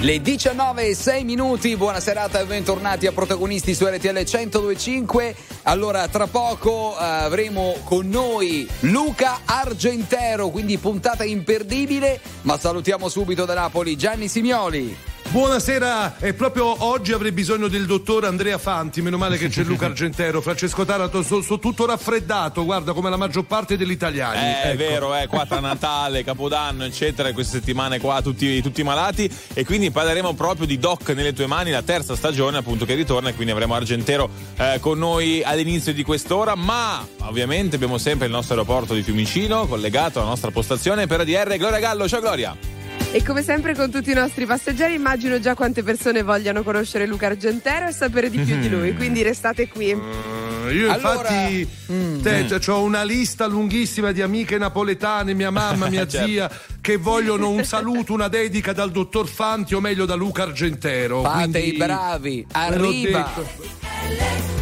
[0.00, 5.34] Le 19 e 6 minuti, buona serata e bentornati a protagonisti su RTL 1025.
[5.62, 13.46] Allora, tra poco uh, avremo con noi Luca Argentero, quindi puntata imperdibile, ma salutiamo subito
[13.46, 15.15] da Napoli Gianni Simioli.
[15.28, 19.86] Buonasera, e proprio oggi avrei bisogno del dottor Andrea Fanti, meno male che c'è Luca
[19.86, 24.38] Argentero, Francesco Tarato, sono so tutto raffreddato, guarda come la maggior parte degli italiani.
[24.38, 24.68] Eh, ecco.
[24.68, 29.64] È vero, eh, qua tra Natale, Capodanno, eccetera, queste settimane qua tutti, tutti malati e
[29.64, 33.34] quindi parleremo proprio di Doc nelle tue mani, la terza stagione appunto che ritorna e
[33.34, 38.54] quindi avremo Argentero eh, con noi all'inizio di quest'ora, ma ovviamente abbiamo sempre il nostro
[38.54, 41.56] aeroporto di Fiumicino collegato alla nostra postazione per ADR.
[41.56, 42.75] Gloria Gallo, ciao Gloria!
[43.12, 47.26] E come sempre con tutti i nostri passeggeri immagino già quante persone vogliano conoscere Luca
[47.26, 49.92] Argentero e sapere di più di lui, quindi restate qui.
[49.92, 56.04] Uh, io allora, infatti mm, ho una lista lunghissima di amiche napoletane, mia mamma, mia
[56.06, 56.26] certo.
[56.26, 61.22] zia, che vogliono un saluto, una dedica dal dottor Fanti o meglio da Luca Argentero.
[61.22, 64.54] Fate quindi, i bravi, arriva.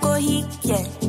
[0.00, 1.03] コーヒー、yeah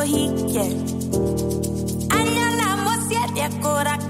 [0.00, 0.64] cogí, yeah.
[2.10, 4.09] Añalamos siete corazones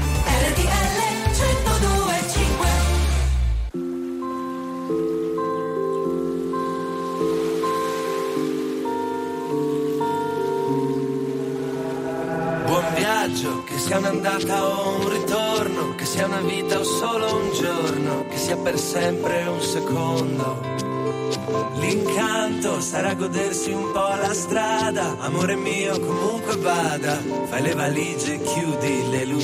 [23.11, 29.25] Sarà godersi un po' la strada, amore mio comunque vada, fai le valigie, chiudi le
[29.25, 29.40] luci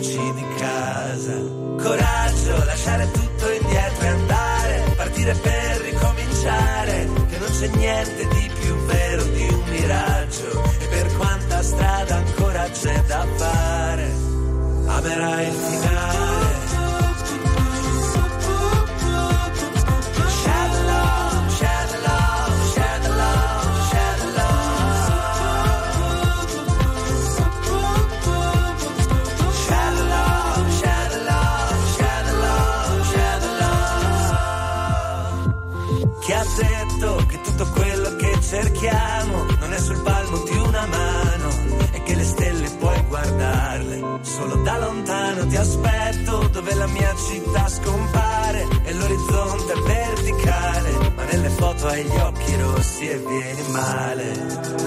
[51.78, 54.32] foto hai gli occhi rossi e vieni male.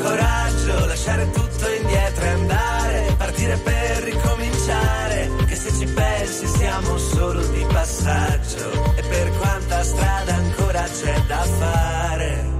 [0.02, 3.14] Coraggio lasciare tutto indietro e andare.
[3.16, 5.30] Partire per ricominciare.
[5.46, 8.94] Che se ci pensi siamo solo di passaggio.
[8.96, 12.58] E per quanta strada ancora c'è da fare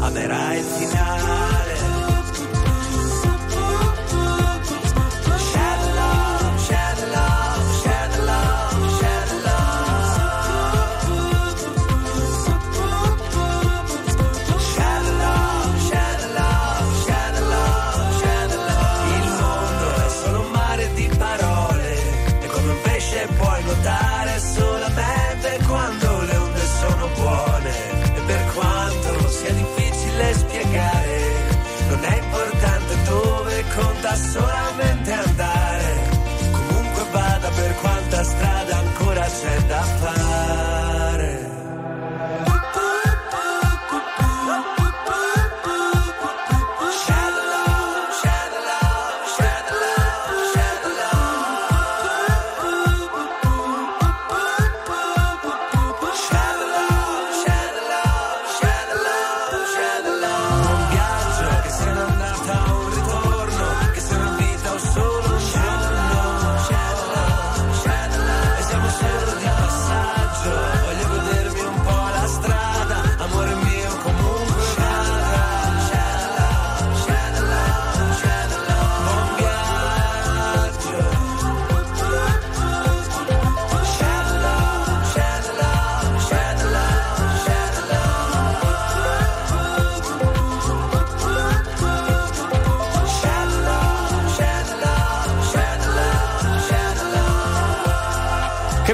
[0.00, 1.67] amerai il finale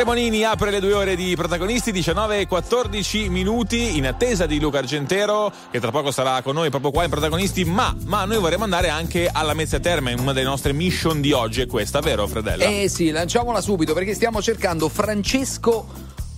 [0.04, 4.76] Cremonini apre le due ore di protagonisti, 19 e 14 minuti in attesa di Luca
[4.76, 8.64] Argentero che tra poco sarà con noi proprio qua in protagonisti, ma, ma noi vorremmo
[8.64, 12.64] andare anche alla Mezzia Terme, una delle nostre mission di oggi è questa, vero Fredella?
[12.64, 15.86] Eh sì, lanciamola subito perché stiamo cercando Francesco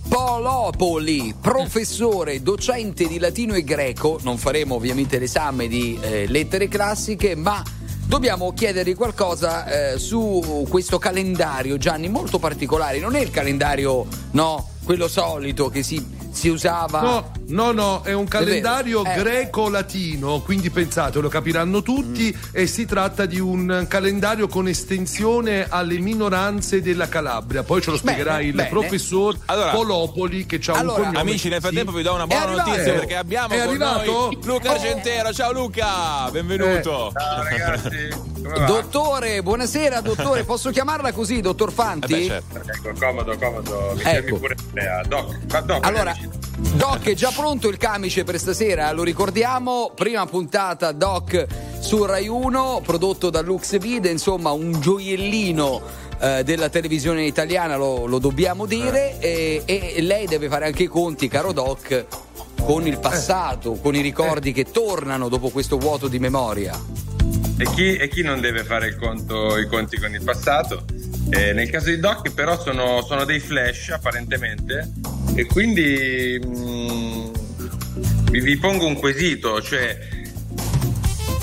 [0.07, 4.17] Polopoli, professore, docente di latino e greco.
[4.23, 7.61] Non faremo ovviamente l'esame di eh, lettere classiche, ma
[8.07, 12.99] dobbiamo chiedergli qualcosa eh, su questo calendario, Gianni, molto particolare.
[12.99, 17.01] Non è il calendario, no, quello solito che si, si usava.
[17.01, 19.23] No, no, no, è un calendario vero, eh.
[19.23, 22.49] greco-latino, quindi pensate, lo capiranno tutti, Mm.
[22.51, 27.63] e si tratta di un calendario con estensione alle minoranze della Calabria.
[27.63, 28.69] Poi ce lo spiegherà Bene, il bene.
[28.69, 31.19] professor Allora- Polopoli che ha Allora, un cognome.
[31.19, 31.97] Amici, nel frattempo Sì.
[31.97, 34.11] vi do una È buona notizia Eh, perché abbiamo è con arrivato?
[34.11, 35.33] noi Luca Argentero.
[35.33, 37.11] Ciao Luca, benvenuto.
[37.17, 38.35] Ciao ragazzi?
[38.65, 40.43] Dottore, buonasera, dottore.
[40.45, 42.13] Posso chiamarla così, dottor Eh Fanti?
[42.13, 42.57] beh, certo.
[42.89, 44.37] Ecco, comodo, comodo, mi Ecco.
[44.37, 44.55] pure
[44.87, 45.35] a Doc.
[45.63, 46.29] Doc, Allora, amici.
[46.59, 51.45] Doc è già pronto il camice per stasera, lo ricordiamo, prima puntata Doc
[51.79, 55.81] su Rai 1, prodotto da Lux Vide, insomma un gioiellino
[56.19, 60.87] eh, della televisione italiana, lo, lo dobbiamo dire, e, e lei deve fare anche i
[60.87, 62.05] conti, caro Doc,
[62.63, 66.75] con il passato, con i ricordi che tornano dopo questo vuoto di memoria.
[67.59, 70.85] E chi, e chi non deve fare conto- i conti con il passato?
[71.29, 74.91] Eh, nel caso di Doc però sono, sono dei flash apparentemente
[75.35, 77.25] e quindi mm,
[78.31, 80.15] vi, vi pongo un quesito, cioè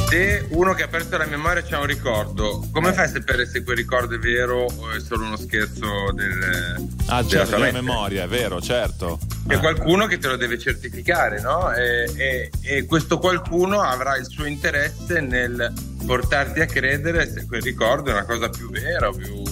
[0.08, 3.62] se uno che ha perso la memoria c'ha un ricordo, come fai a sapere se
[3.64, 8.24] quel ricordo è vero o è solo uno scherzo del, Ah, della certo, la memoria,
[8.24, 9.18] è vero, certo.
[9.46, 11.70] c'è qualcuno che te lo deve certificare, no?
[11.72, 15.72] E, e, e, questo qualcuno avrà il suo interesse nel
[16.06, 19.42] portarti a credere se quel ricordo è una cosa più vera o più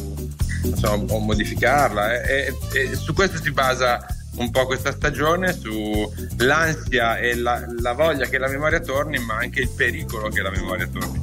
[0.64, 2.22] insomma, o modificarla.
[2.22, 4.04] E, e, su questo si basa
[4.36, 9.60] un po' questa stagione, sull'ansia e la, la voglia che la memoria torni, ma anche
[9.60, 11.20] il pericolo che la memoria torni.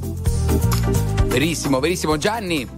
[1.26, 2.16] Verissimo, verissimo.
[2.16, 2.68] Gianni.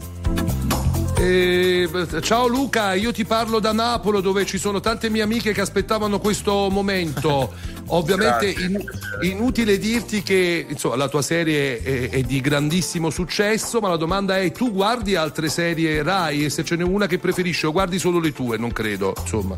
[1.19, 1.89] Eh,
[2.21, 6.19] ciao Luca, io ti parlo da Napoli dove ci sono tante mie amiche che aspettavano
[6.19, 7.53] questo momento.
[7.89, 8.83] Ovviamente in,
[9.21, 14.39] inutile dirti che insomma, la tua serie è, è, di grandissimo successo, ma la domanda
[14.39, 17.99] è tu guardi altre serie Rai e se ce n'è una che preferisci o guardi
[17.99, 19.57] solo le tue, non credo, insomma.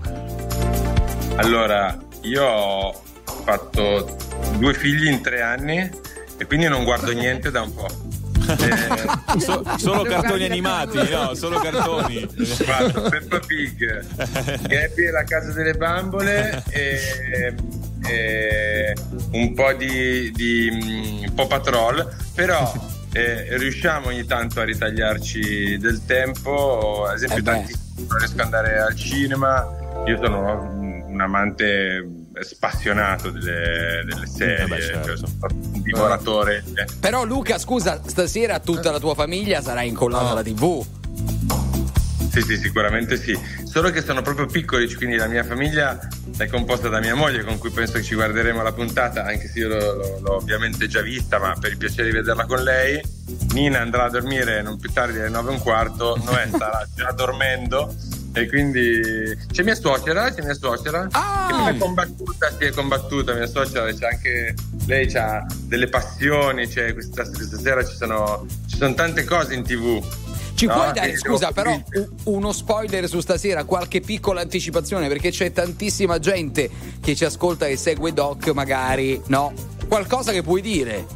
[1.36, 3.02] Allora, io ho
[3.44, 4.16] fatto
[4.58, 5.90] due figli in tre anni
[6.36, 7.88] e quindi non guardo niente da un po'.
[8.44, 12.28] Eh, so, solo cartoni animati, no, solo cartoni.
[12.62, 14.04] Guarda, Peppa Pig,
[14.68, 17.54] Gabby e la casa delle bambole e,
[18.06, 18.94] e
[19.32, 22.70] un po' di, di um, Paw Patrol, però
[23.12, 27.74] eh, riusciamo ogni tanto a ritagliarci del tempo, ad esempio eh tanti
[28.08, 29.66] non riesco ad andare al cinema,
[30.06, 30.83] io sono
[31.14, 32.04] un amante
[32.40, 35.16] spassionato delle, delle serie, Beh, certo.
[35.16, 36.64] cioè, un divoratore.
[37.00, 40.84] Però Luca, scusa, stasera tutta la tua famiglia sarà incollata alla TV.
[42.32, 43.38] Sì, sì, sicuramente sì.
[43.62, 45.96] Solo che sono proprio piccoli, quindi la mia famiglia
[46.36, 49.60] è composta da mia moglie, con cui penso che ci guarderemo la puntata, anche se
[49.60, 53.00] io l'ho, l'ho ovviamente già vista, ma per il piacere di vederla con lei.
[53.52, 57.12] Nina andrà a dormire non più tardi alle 9 e un quarto, Noè starà già
[57.12, 57.94] dormendo
[58.36, 61.46] e quindi c'è mia suocera, c'è mia suocera ah.
[61.48, 64.54] che mi è combattuta, si è combattuta mia suocera, c'è anche
[64.86, 69.62] lei ha delle passioni, cioè questa, questa sera ci sono, ci sono tante cose in
[69.62, 70.04] tv.
[70.54, 71.80] Ci no, puoi dare, scusa, però
[72.24, 76.68] uno spoiler su stasera, qualche piccola anticipazione, perché c'è tantissima gente
[77.00, 79.52] che ci ascolta e segue Doc, magari, no?
[79.86, 81.06] Qualcosa che puoi dire?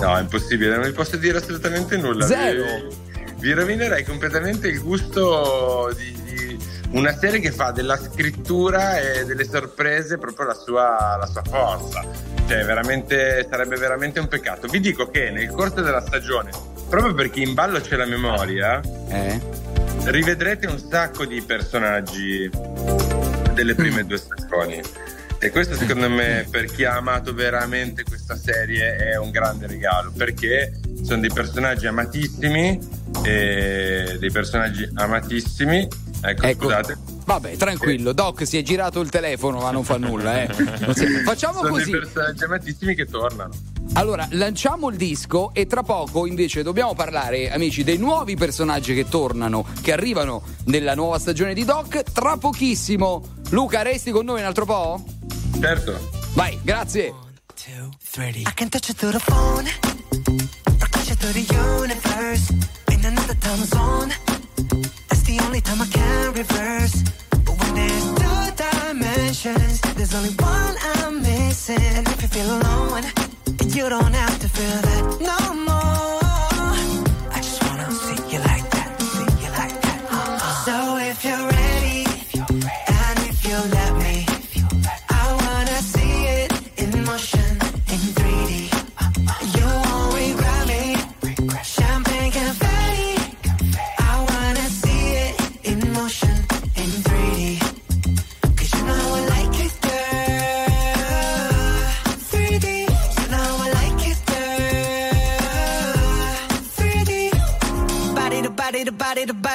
[0.00, 2.26] No, è impossibile, non vi posso dire assolutamente nulla.
[2.26, 3.03] Zero vi
[3.52, 6.58] rovinerei completamente il gusto di, di,
[6.90, 12.04] una serie che fa della scrittura e delle sorprese proprio la sua, la sua forza.
[12.46, 14.68] Cioè, veramente, sarebbe veramente un peccato.
[14.68, 16.50] Vi dico che nel corso della stagione,
[16.88, 19.40] proprio perché in ballo c'è la memoria, eh?
[20.04, 22.50] rivedrete un sacco di personaggi
[23.54, 24.06] delle prime mm.
[24.06, 24.82] due stagioni.
[25.38, 30.10] E questo secondo me per chi ha amato veramente questa serie è un grande regalo
[30.16, 30.72] perché
[31.04, 32.78] sono dei personaggi amatissimi,
[33.22, 35.86] dei personaggi amatissimi.
[36.22, 36.64] Ecco, ecco.
[36.64, 36.96] scusate.
[37.26, 40.48] Vabbè, tranquillo, Doc si è girato il telefono, ma non fa nulla, eh.
[40.94, 41.06] Si...
[41.22, 41.90] Facciamo sono così.
[41.90, 43.52] Sono dei personaggi amatissimi che tornano.
[43.94, 49.06] Allora, lanciamo il disco e tra poco invece dobbiamo parlare, amici, dei nuovi personaggi che
[49.06, 52.02] tornano, che arrivano nella nuova stagione di Doc.
[52.12, 53.22] Tra pochissimo.
[53.50, 55.04] Luca, resti con noi un altro po'?
[55.60, 56.10] Certo.
[56.32, 57.10] Vai, grazie.
[57.10, 57.90] One, two,
[61.24, 61.46] to the
[61.80, 62.50] universe.
[62.92, 64.10] In another time zone.
[65.08, 66.96] That's the only time I can reverse.
[67.44, 71.86] But when there's two dimensions, there's only one I'm missing.
[71.96, 73.04] And if you feel alone,
[73.76, 75.38] you don't have to feel that no
[75.68, 76.23] more.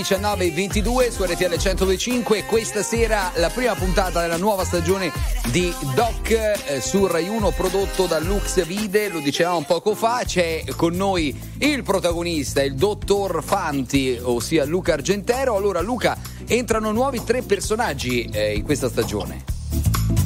[0.00, 5.12] 19.22 su RTL 102.5 Questa sera la prima puntata della nuova stagione
[5.50, 10.64] di Doc eh, su Rai 1 prodotto da Lux Vide, lo dicevamo poco fa, c'è
[10.74, 15.56] con noi il protagonista, il dottor Fanti, ossia Luca Argentero.
[15.56, 16.16] Allora Luca,
[16.46, 19.44] entrano nuovi tre personaggi eh, in questa stagione.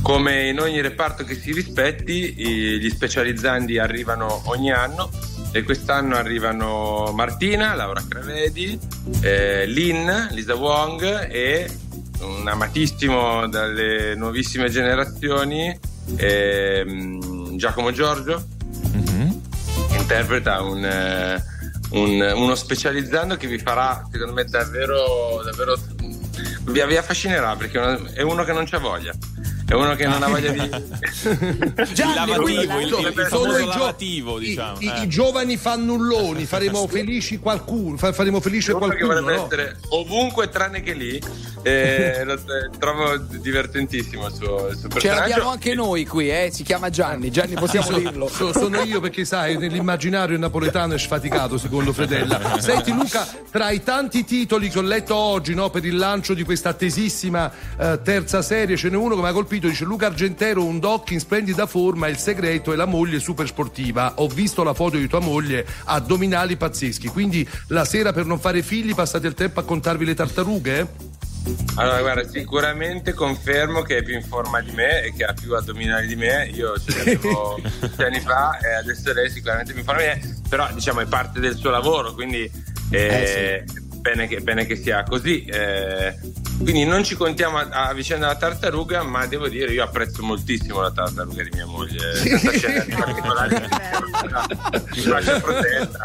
[0.02, 5.10] Come in ogni reparto che si rispetti, gli specializzandi arrivano ogni anno
[5.56, 8.76] e quest'anno arrivano Martina, Laura Cravedi,
[9.20, 11.70] eh, Lin, Lisa Wong e
[12.22, 15.78] un amatissimo dalle nuovissime generazioni,
[16.16, 18.44] ehm, Giacomo Giorgio,
[19.96, 21.44] interpreta un, eh,
[21.90, 25.76] un- uno specializzando che vi farà, secondo me, davvero, davvero
[26.64, 29.12] vi, vi affascinerà perché è uno che non c'ha voglia.
[29.66, 30.58] È uno che non ha voglia di.
[30.60, 34.78] il lavativo, quindi, il, il sono i gio- lavativo, diciamo.
[34.80, 35.02] I, eh.
[35.02, 39.20] i giovani fannulloni, faremo felici qualcuno, fa- faremo felice Uno che qualcuno.
[39.20, 39.44] vorrebbe no?
[39.46, 41.22] essere ovunque tranne che lì.
[41.62, 42.38] Eh, lo eh,
[42.78, 46.50] trovo divertentissimo il suo, il suo ce l'abbiamo anche noi qui eh?
[46.52, 50.98] si chiama Gianni Gianni possiamo So- dirlo so- sono io perché sai, nell'immaginario napoletano è
[50.98, 52.58] sfaticato secondo Fredella.
[52.60, 56.42] Senti Luca, tra i tanti titoli che ho letto oggi no, per il lancio di
[56.44, 60.64] questa attesissima eh, terza serie, ce n'è uno che mi ha colpito, dice Luca Argentero,
[60.64, 64.14] un doc in splendida forma, il segreto è la moglie super sportiva.
[64.16, 68.62] Ho visto la foto di tua moglie, addominali pazzeschi, quindi la sera per non fare
[68.62, 71.12] figli passate il tempo a contarvi le tartarughe?
[71.74, 75.54] Allora, guarda, sicuramente confermo che è più in forma di me e che ha più
[75.54, 76.50] addominali di me.
[76.54, 77.60] Io ce l'avevo
[77.98, 81.06] anni fa e adesso lei è sicuramente più in forma di me, però diciamo è
[81.06, 82.50] parte del suo lavoro, quindi
[82.90, 83.64] eh,
[84.04, 85.44] bene, che, bene che sia così.
[85.46, 86.14] eh.
[86.58, 90.82] quindi non ci contiamo a, a vicenda della tartaruga, ma devo dire io apprezzo moltissimo
[90.82, 93.56] la tartaruga di mia moglie, senza scendere in particolari.
[94.94, 96.04] Mi faccia protetta.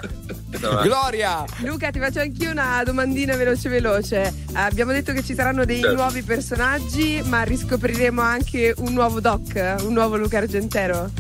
[0.81, 4.33] Gloria Luca, ti faccio anch'io una domandina veloce veloce.
[4.53, 5.95] Abbiamo detto che ci saranno dei Certo.
[5.95, 11.12] nuovi personaggi, ma riscopriremo anche un nuovo doc, un nuovo Luca Argentero.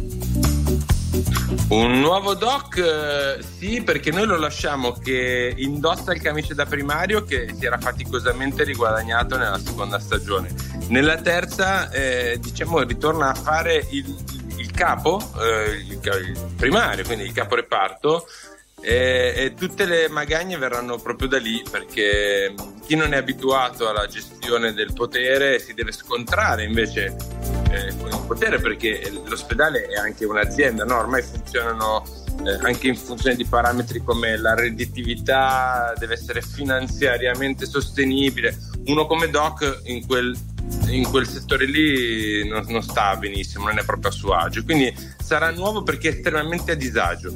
[1.69, 7.23] Un nuovo doc, eh, sì, perché noi lo lasciamo che indossa il camice da primario
[7.23, 10.53] che si era faticosamente riguadagnato nella seconda stagione.
[10.87, 14.15] Nella terza, eh, diciamo, ritorna a fare il,
[14.57, 18.25] il capo, eh, il, il primario, quindi il capo reparto.
[18.81, 22.53] E, e tutte le magagne verranno proprio da lì perché
[22.85, 27.15] chi non è abituato alla gestione del potere si deve scontrare invece
[27.69, 30.97] eh, con il potere perché l'ospedale è anche un'azienda, no?
[30.97, 32.03] ormai funzionano
[32.45, 38.57] eh, anche in funzione di parametri come la redditività deve essere finanziariamente sostenibile.
[38.85, 40.35] Uno come Doc in quel,
[40.87, 44.91] in quel settore lì non, non sta benissimo, non è proprio a suo agio, quindi
[45.29, 47.35] sarà nuovo perché è estremamente a disagio.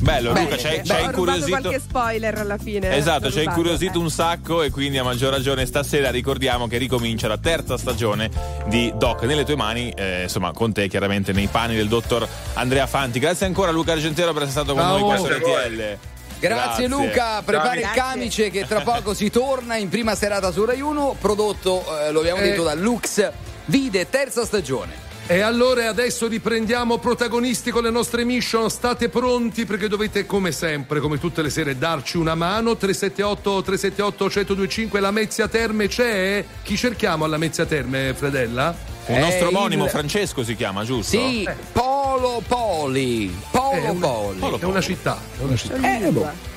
[0.00, 1.46] Bello, Luca, ci hai- incuriosito.
[1.60, 2.96] qualche spoiler alla fine.
[2.96, 4.02] Esatto, L'ho ci hai incuriosito eh.
[4.02, 8.28] un sacco e quindi a maggior ragione stasera ricordiamo che ricomincia la terza stagione
[8.66, 12.88] di Doc nelle tue mani, eh, insomma con te chiaramente nei panni del dottor Andrea
[12.88, 13.20] Fanti.
[13.20, 14.98] Grazie ancora Luca Argentero per essere stato con Ciao.
[14.98, 15.68] noi qua su Grazie.
[15.68, 15.98] RTL.
[16.40, 20.80] Grazie, Luca, prepara il camice che tra poco si torna in prima serata su Rai
[20.80, 22.50] 1, prodotto, eh, lo abbiamo Eh.
[22.50, 23.30] detto, da Lux
[23.66, 25.06] Vide, terza stagione.
[25.30, 28.70] E allora adesso riprendiamo protagonisti con le nostre mission.
[28.70, 32.78] State pronti perché dovete, come sempre, come tutte le sere, darci una mano.
[32.78, 36.42] 378 378 1025 la Mezzia Terme c'è?
[36.62, 38.74] Chi cerchiamo alla Mezzia Terme, Fredella?
[39.06, 41.18] Un È nostro omonimo il- Francesco si chiama, giusto?
[41.18, 43.30] Sì, Polo Poli.
[43.50, 44.38] Polo È una- Poli.
[44.38, 45.76] Polo È una città, è una città.
[46.06, 46.56] Eh, boh.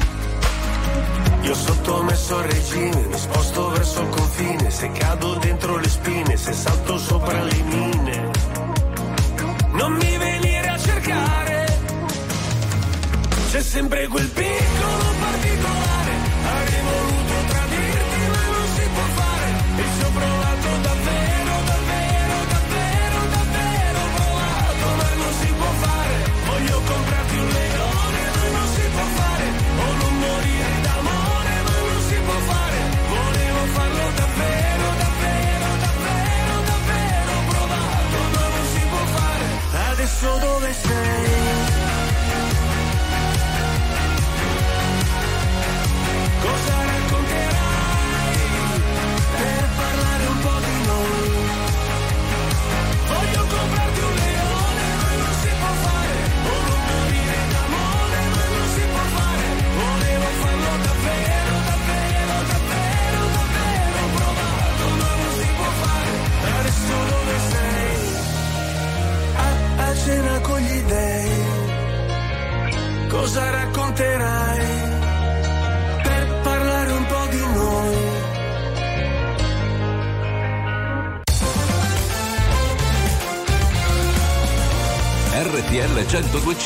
[1.43, 6.53] Io sottomesso al regime, mi sposto verso il confine, se cado dentro le spine, se
[6.53, 8.29] salto sopra le mine.
[9.71, 11.79] Non mi venire a cercare,
[13.49, 16.13] c'è sempre quel piccolo particolare,
[16.45, 23.19] avrei voluto tradirti ma non si può fare, e ci ho provato davvero, davvero, davvero,
[23.35, 27.80] davvero, provato ma non si può fare, voglio comprarti un leone.
[34.41, 39.47] davvero, davvero, davvero, davvero provato, ma non si può fare.
[39.91, 41.30] Adesso dove sei?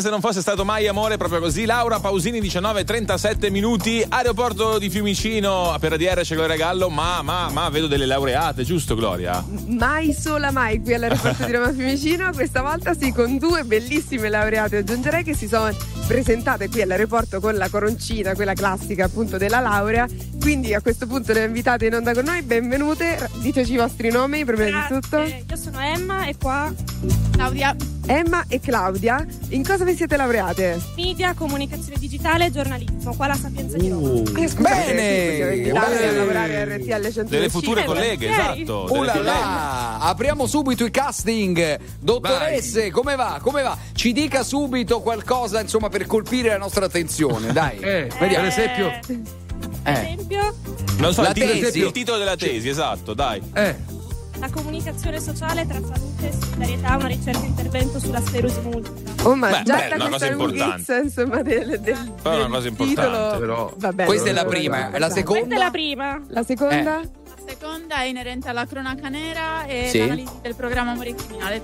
[0.00, 1.66] Come se non fosse stato mai amore, proprio così.
[1.66, 4.02] Laura Pausini, 19:37 minuti.
[4.08, 6.88] Aeroporto di Fiumicino per ADR c'è Gloria Gallo.
[6.88, 9.44] Ma, ma, ma vedo delle laureate, giusto, Gloria?
[9.66, 14.78] Mai sola mai qui all'aeroporto di Roma Fiumicino, questa volta sì con due bellissime laureate,
[14.78, 15.70] aggiungerei che si sono
[16.06, 20.08] presentate qui all'aeroporto con la coroncina, quella classica appunto della laurea,
[20.40, 24.46] quindi a questo punto le invitate in onda con noi, benvenute, diteci i vostri nomi
[24.46, 25.18] prima di tutto.
[25.18, 26.72] Io sono Emma e qua
[27.32, 27.89] Claudia.
[28.06, 30.80] Emma e Claudia, in cosa vi siete laureate?
[30.96, 34.22] Media, comunicazione digitale e giornalismo, qua la Sapienza di Roma.
[34.40, 37.24] Eh, scusate, Bene, sì, a lavorare a RTL 105.
[37.28, 38.62] Delle future colleghe, volentieri.
[38.62, 38.86] esatto.
[38.88, 41.78] Oh là là, apriamo subito i casting.
[42.00, 43.38] Dottoresse, come va?
[43.40, 43.76] Come va?
[43.92, 47.78] Ci dica subito qualcosa, insomma, per colpire la nostra attenzione, dai.
[47.78, 48.34] Eh, Vediamo.
[48.34, 48.88] per esempio,
[49.84, 49.92] Eh.
[49.92, 50.54] esempio,
[50.98, 51.78] Non so, La il titolo, tesi.
[51.78, 53.40] il titolo della tesi, esatto, dai.
[53.54, 53.76] eh,
[54.40, 59.22] la comunicazione sociale tra salute e solidarietà, una ricerca e intervento sulla sclerosi multipla.
[59.28, 61.00] Oh, ma Beh, già beh, una questa cosa importante.
[61.04, 63.72] insomma, del, del, Però è una del cosa titolo, importante, però.
[63.76, 65.56] va bene, Questa è la prima, la Questa è seconda?
[65.58, 66.22] la prima.
[66.28, 67.00] La seconda?
[67.02, 67.10] Eh.
[67.26, 69.98] La seconda è inerente alla cronaca nera e Sì.
[69.98, 71.60] l'analisi del programma Amore Criminale.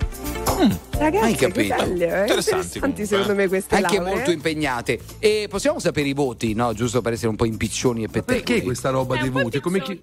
[0.99, 1.75] Ragazzi, Hai capito?
[1.77, 2.21] belle, eh?
[2.21, 3.35] Interessanti interessanti comunque, secondo eh.
[3.35, 4.15] me queste Anche lauree.
[4.15, 5.01] molto impegnate.
[5.19, 6.73] E possiamo sapere i voti, no?
[6.75, 8.43] Giusto per essere un po' impiccioni e pettegoli.
[8.43, 9.61] perché questa roba dei voti?
[9.61, 10.03] Come chi...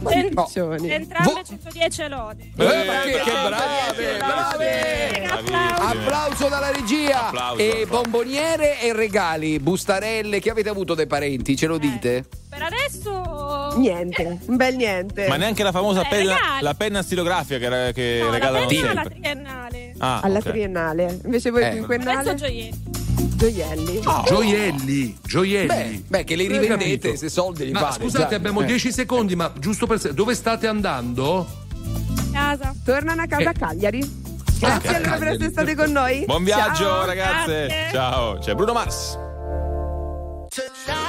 [0.00, 0.90] Piccioni.
[0.90, 2.42] Entrambe Vo- 110 lode.
[2.56, 2.66] Eh,
[3.04, 5.26] che, che brave, brave!
[5.78, 7.86] Applauso dalla regia Applauso, e applauso.
[8.02, 12.24] bomboniere e regali, bustarelle che avete avuto dai parenti, ce lo dite?
[12.48, 13.74] Per adesso...
[13.76, 15.28] Niente, un bel niente.
[15.28, 18.90] Ma neanche la famosa Eh, penna, la penna stilografica che, che No, la regalano penna
[18.90, 19.20] alla sempre.
[19.20, 19.94] triennale.
[19.98, 20.44] Ah, Alla ok.
[20.48, 21.20] triennale.
[21.24, 21.70] Invece voi Eh.
[21.70, 22.18] quinquennale?
[22.30, 22.98] Adesso gioielli.
[23.40, 24.00] Gioielli.
[24.26, 25.66] Gioielli, gioielli.
[25.66, 28.02] Beh, beh, che li rivendete se soldi li Ma fate.
[28.02, 28.36] scusate, già.
[28.36, 28.66] abbiamo Eh.
[28.66, 31.46] 10 secondi, ma giusto per se- dove state andando?
[32.32, 32.74] Casa.
[32.84, 33.58] Tornano a casa a Eh.
[33.58, 34.18] Cagliari.
[34.58, 36.24] Grazie allora per essere state con noi.
[36.26, 37.06] Buon viaggio, Ciao.
[37.06, 37.66] ragazze.
[37.66, 37.88] Grazie.
[37.92, 39.18] Ciao, c'è Bruno Mars.
[40.50, 40.99] Players,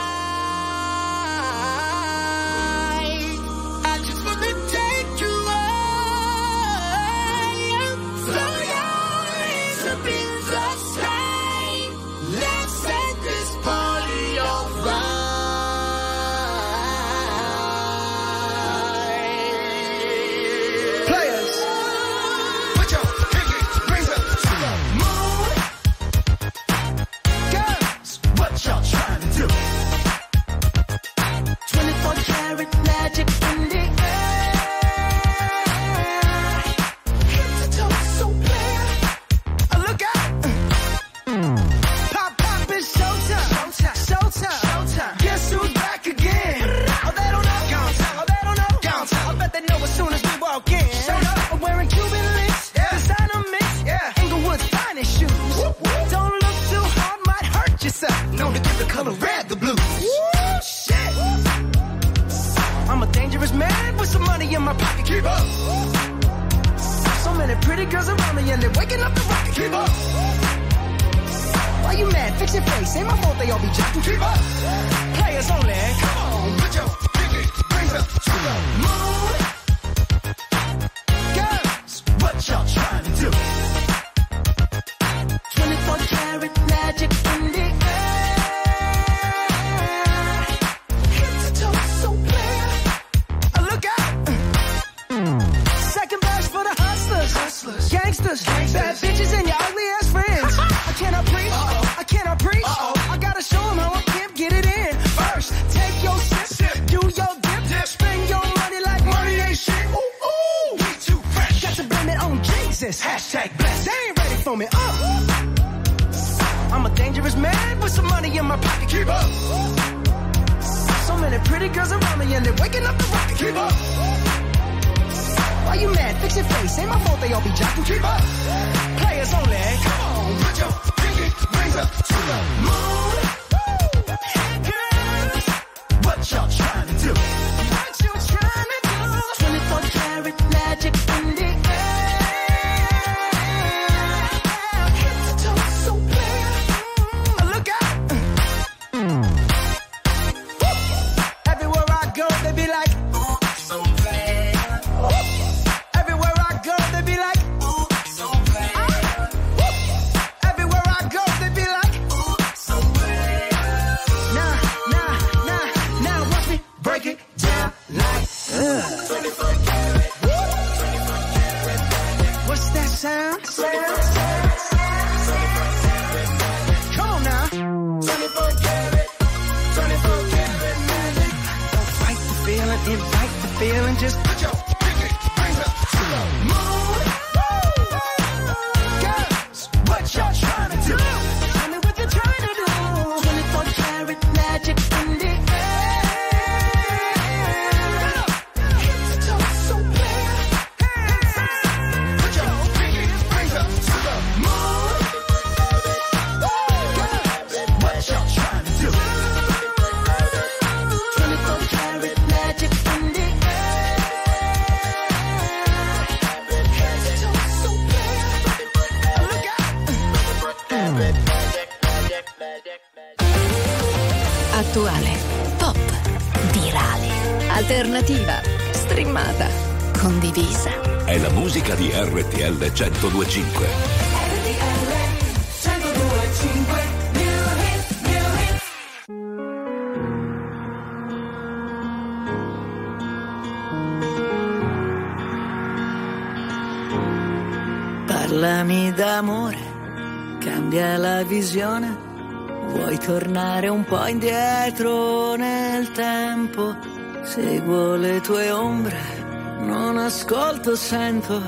[261.22, 261.42] sento.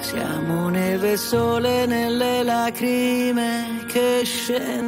[0.00, 4.87] Siamo neve sole nelle lacrime che scendono.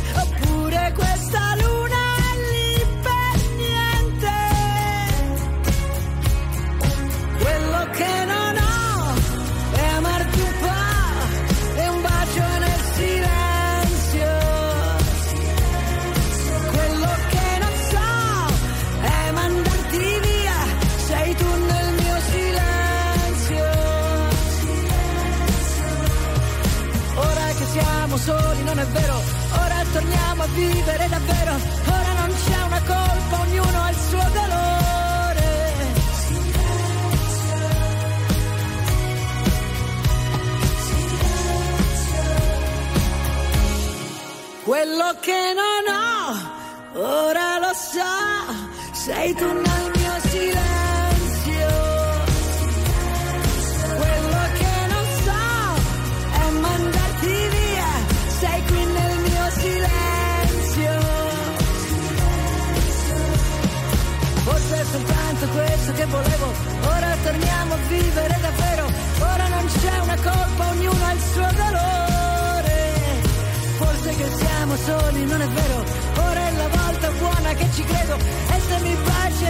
[49.33, 49.70] so, sei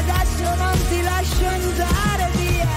[0.01, 2.67] adesso non ti lascio andare via.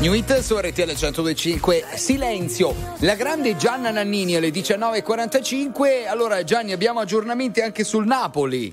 [0.00, 2.74] New Hit su RTL 1025 Silenzio.
[3.00, 8.72] La grande Gianna Nannini alle 19.45 Allora Gianni abbiamo aggiornamenti anche sul Napoli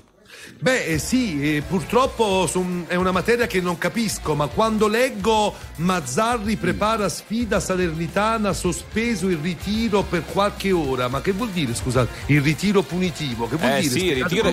[0.58, 5.54] Beh, eh, sì, eh, purtroppo son- è una materia che non capisco, ma quando leggo
[5.76, 12.08] Mazzarri prepara sfida salernitana, sospeso il ritiro per qualche ora, ma che vuol dire, scusate,
[12.32, 13.46] il ritiro punitivo?
[13.48, 13.92] Che vuol Eh dire?
[14.00, 14.48] sì, il ritiro,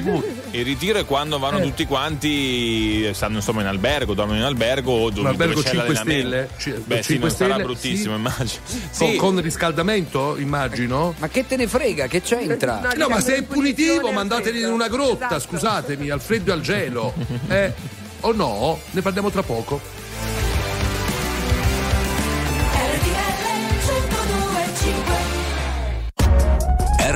[0.52, 1.62] il ritiro è quando vanno Eh.
[1.62, 5.76] tutti quanti, stanno insomma in albergo, dormono in albergo o dove, Un albergo dove c'è
[5.76, 6.28] 5 l'allenamento.
[6.58, 6.76] stelle?
[6.78, 8.20] Ci- Beh sì, 5 non sarà stelle, bruttissimo sì.
[8.20, 8.62] immagino.
[8.98, 9.16] Con, Sì.
[9.16, 11.16] con riscaldamento, immagino?
[11.18, 12.82] Ma che te ne frega, che c'entra?
[12.82, 15.40] No, No, ma se è punitivo, mandateli in una grotta, Esatto.
[15.56, 17.14] scusatemi, al freddo e al gelo.
[17.48, 17.74] Eh,
[18.22, 18.80] o no?
[18.92, 19.82] Ne parliamo tra poco.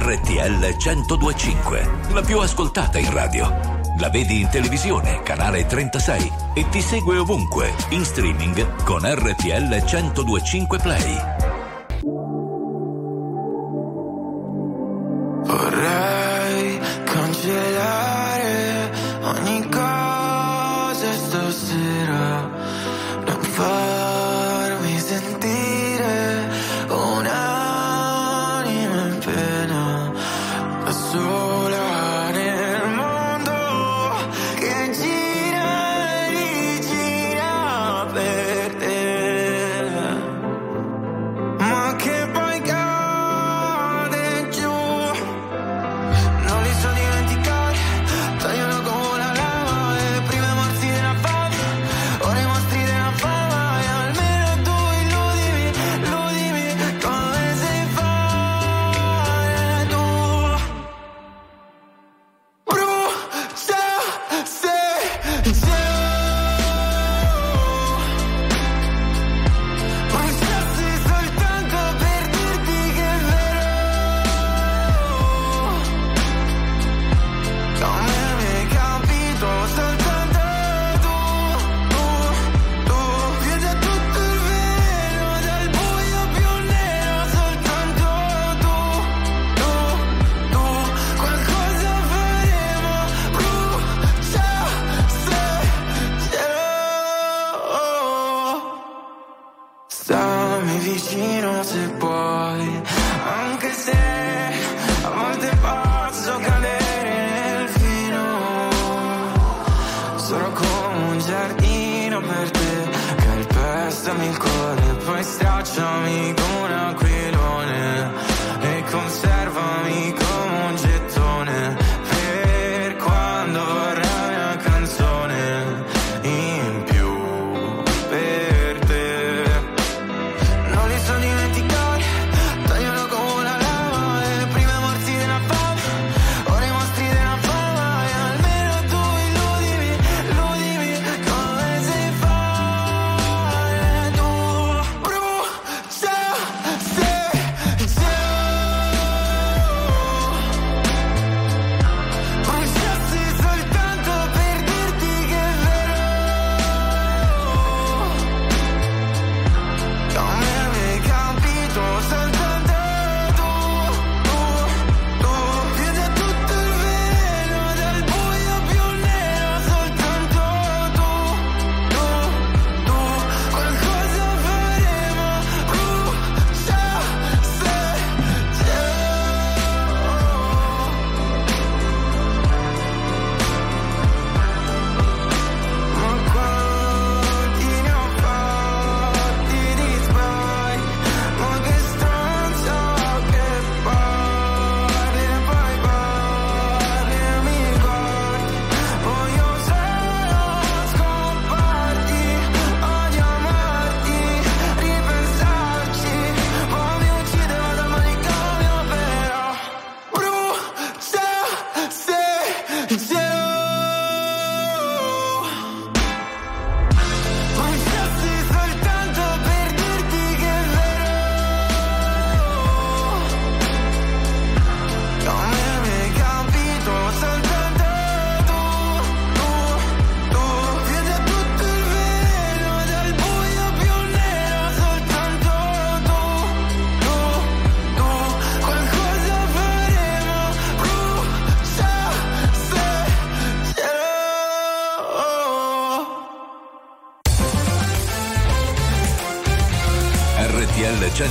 [0.07, 3.75] RTL 1025, la più ascoltata in radio.
[3.99, 10.77] La vedi in televisione, canale 36 e ti segue ovunque, in streaming con RTL 1025
[10.77, 11.36] Play.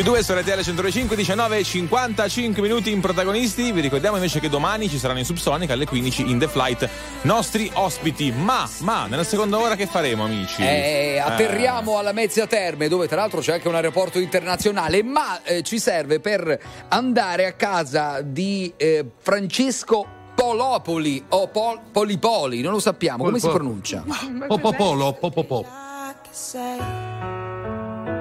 [0.00, 3.70] U2 su RTL 105, 19 e 55 minuti in protagonisti.
[3.70, 6.88] Vi ricordiamo invece che domani ci saranno in Subsonica alle 15 in The Flight
[7.22, 8.32] nostri ospiti.
[8.32, 10.62] Ma, ma, nella seconda ora che faremo, amici?
[10.62, 11.18] Eh, eh.
[11.18, 11.98] atterriamo eh.
[11.98, 16.18] alla Mezzia Terme, dove tra l'altro c'è anche un aeroporto internazionale, ma eh, ci serve
[16.18, 23.26] per andare a casa di eh, Francesco Polopoli o Pol, Polipoli, non lo sappiamo, Pol,
[23.26, 23.50] come Pol.
[23.50, 24.04] si pronuncia?
[24.46, 25.62] Popopolo, Popopò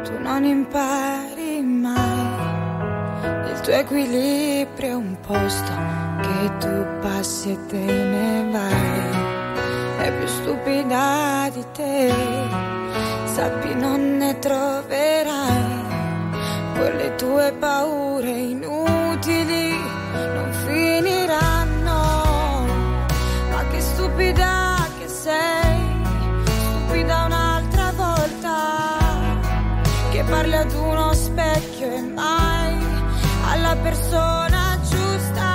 [0.03, 2.47] tu non impari mai.
[3.51, 5.71] Il tuo equilibrio è un posto
[6.21, 10.07] che tu passi e te ne vai.
[10.07, 12.13] È più stupida di te,
[13.25, 15.87] sappi non ne troverai.
[16.77, 19.77] Quelle tue paure inutili
[20.13, 20.53] non
[31.79, 32.77] specchio e mai
[33.45, 35.47] alla persona giusta.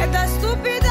[0.00, 0.81] E da stupida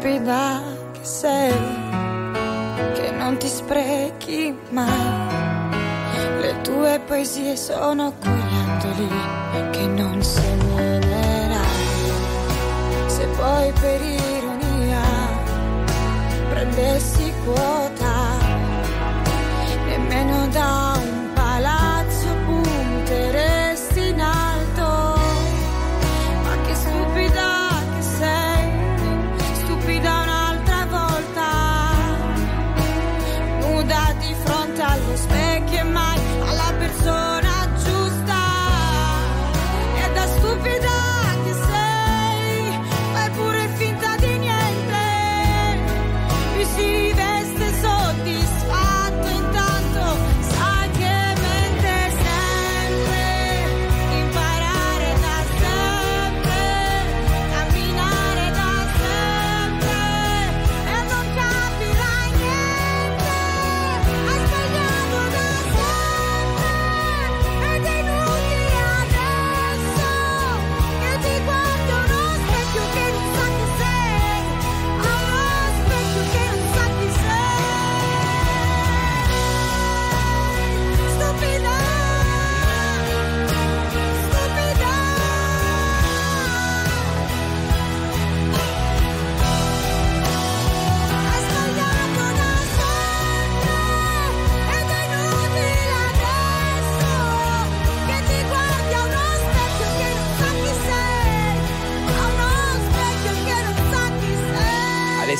[0.00, 1.52] stupida che sei
[2.94, 5.28] che non ti sprechi mai
[6.40, 11.58] le tue poesie sono gioielli che non segnerai.
[13.08, 15.02] Se poi per ironia
[16.48, 18.38] prendessi quota,
[19.86, 20.89] nemmeno da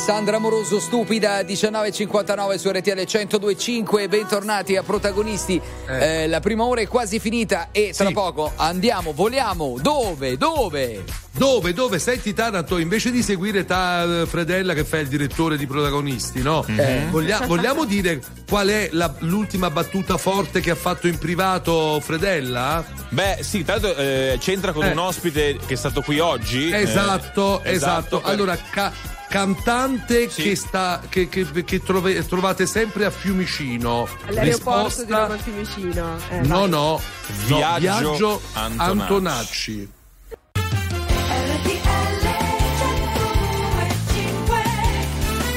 [0.03, 4.09] Alessandra Moroso, stupida, 19.59 su RTL 102.5.
[4.09, 5.61] Bentornati a protagonisti.
[5.87, 8.11] Eh, la prima ora è quasi finita e tra Sì.
[8.13, 9.77] poco andiamo, voliamo.
[9.79, 10.37] Dove?
[10.37, 11.03] Dove?
[11.29, 11.99] Dove, dove?
[11.99, 16.65] Senti Taranto, invece di seguire ta, Fredella che fa il direttore di protagonisti, no?
[16.67, 17.05] Eh.
[17.11, 22.83] Voglia- vogliamo dire qual è la- l'ultima battuta forte che ha fatto in privato Fredella?
[23.09, 24.91] Beh, sì, tra l'altro eh, c'entra con Eh.
[24.93, 26.71] un ospite che è stato qui oggi.
[26.71, 28.19] eh, Esatto, esatto.
[28.19, 34.05] per- Allora, ca- cantante che, sta, che, che- che trove- trovate sempre a Fiumicino.
[34.27, 36.17] All'aeroporto di Risposta- Roma Fiumicino.
[36.29, 36.69] Eh, No, vai.
[36.69, 37.01] no.
[37.45, 38.99] Viaggio Viaggio Antonacci.
[39.01, 39.89] Antonacci.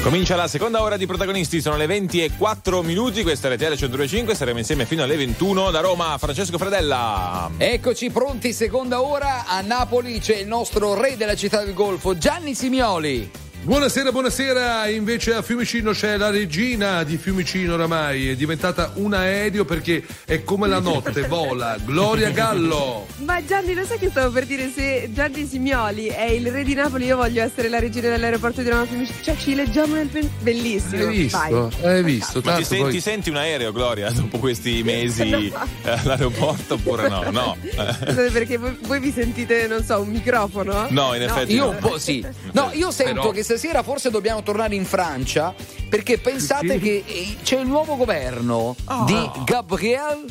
[0.01, 3.75] Comincia la seconda ora di protagonisti, sono le 20 e 4 minuti, questa è RTL
[3.75, 7.49] 125, saremo insieme fino alle 21 da Roma, Francesco Fredella.
[7.57, 9.45] Eccoci pronti, seconda ora.
[9.47, 13.31] A Napoli c'è il nostro re della città del Golfo, Gianni Simioli.
[13.65, 14.87] Buonasera, buonasera.
[14.89, 18.29] Invece a Fiumicino c'è la regina di Fiumicino oramai.
[18.29, 21.75] È diventata un aereo perché è come la notte, vola.
[21.83, 23.07] Gloria Gallo.
[23.23, 24.69] Ma Gianni, lo sai che stavo per dire?
[24.69, 28.69] Se Gianni Simioli è il re di Napoli, io voglio essere la regina dell'aeroporto di
[28.69, 29.17] Roma Fiumicino.
[29.23, 31.07] Cioè, ci leggiamo nel pen- bellissimo.
[31.07, 31.37] Hai visto?
[31.81, 31.91] Vai.
[31.91, 32.41] Hai visto?
[32.43, 37.23] Ma ti, poi- ti senti un aereo, Gloria, dopo questi mesi eh, all'aeroporto oppure no?
[37.31, 37.57] No.
[37.65, 40.85] Scusate, perché voi, voi vi sentite, non so, un microfono?
[40.91, 41.69] No, in effetti Io no.
[41.71, 42.23] un po' sì.
[42.51, 45.53] No, io sento Però- che stasera forse dobbiamo tornare in Francia
[45.89, 46.79] perché pensate Sì.
[46.79, 48.75] che eh, c'è il nuovo governo
[49.05, 50.25] di Gabriel.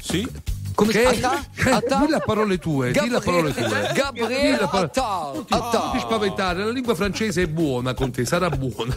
[0.00, 0.26] Sì?
[0.74, 1.08] Come Che?
[1.12, 1.44] si chiama?
[1.80, 3.90] Dillo le parole tue, dillo le parole tue.
[3.92, 5.32] Gabriel Dillo le parole- Attal.
[5.34, 8.96] Non ti- non ti spaventare, la lingua francese è buona con te, sarà buona.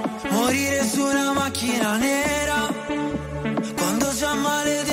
[0.41, 2.73] Morire su una macchina nera
[3.75, 4.90] Quando già maledetti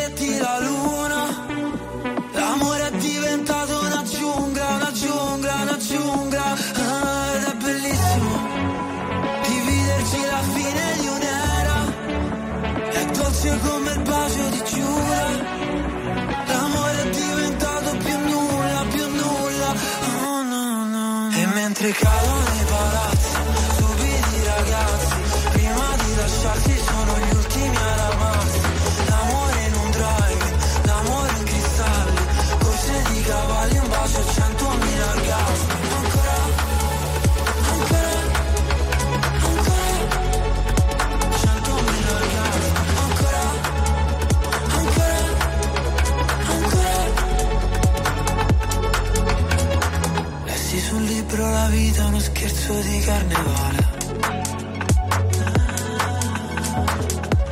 [52.69, 53.87] scherzo di carnevale.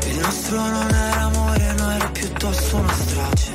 [0.05, 3.51] Il nostro non era amore, no era piuttosto una strage.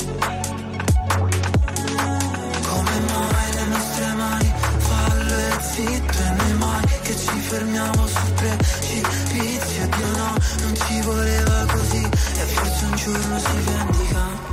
[2.67, 8.31] Come mai le nostre mani fallo e zitto e noi mai che ci fermiamo sul
[8.33, 9.87] precipizio?
[9.95, 14.49] Dio no, non ci voleva così e forse un giorno si vendica.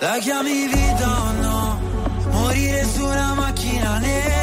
[0.00, 1.80] La chiami vita o no?
[2.30, 4.41] Morire su una macchina nera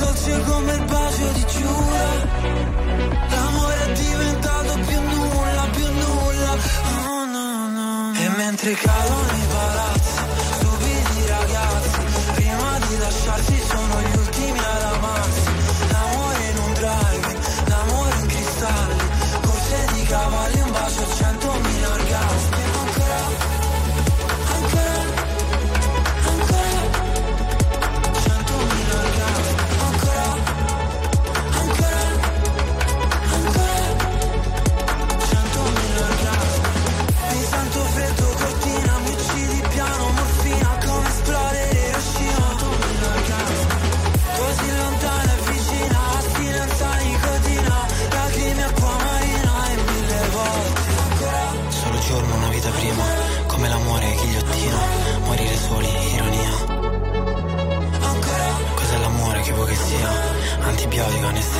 [0.00, 2.09] dolce come il bacio di Giura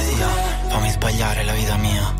[0.00, 0.28] Anestesia,
[0.68, 2.14] fammi sbagliare la vita mia.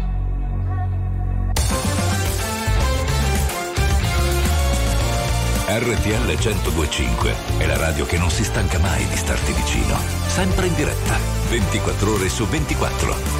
[5.66, 9.97] RTL 1025 è la radio che non si stanca mai di starti vicino.
[10.26, 11.16] Sempre in diretta,
[11.49, 13.39] 24 ore su 24.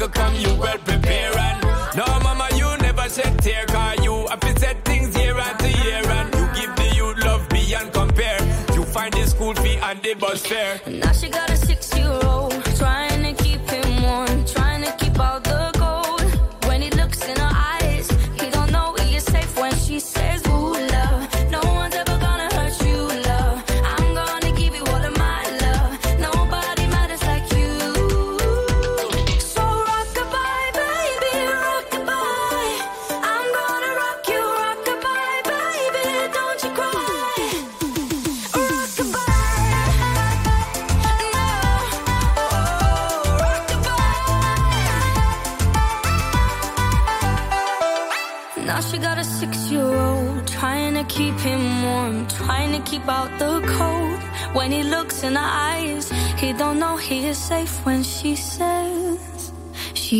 [0.00, 1.36] obstacle come, you well prepare.
[1.38, 1.62] And
[1.96, 3.66] no, mama, you never shed tear.
[3.66, 6.02] Cause you have to set things year after year.
[6.04, 8.40] And you give the youth love beyond compare.
[8.74, 10.80] You find the school fee and the bus fare.
[10.86, 11.89] Now she got a six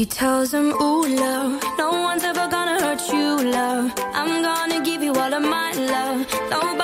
[0.01, 3.93] She tells him, Ooh, love, no one's ever gonna hurt you, love.
[4.15, 6.27] I'm gonna give you all of my love.
[6.49, 6.80] Nobody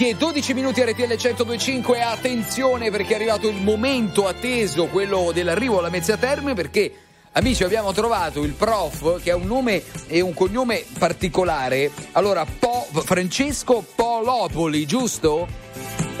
[0.00, 5.78] 20 e 12 minuti RTL 1025 attenzione perché è arrivato il momento atteso quello dell'arrivo
[5.78, 6.90] alla Mezzia Terme perché
[7.32, 12.86] amici abbiamo trovato il prof che ha un nome e un cognome particolare allora Po-
[13.04, 15.46] Francesco Polopoli giusto?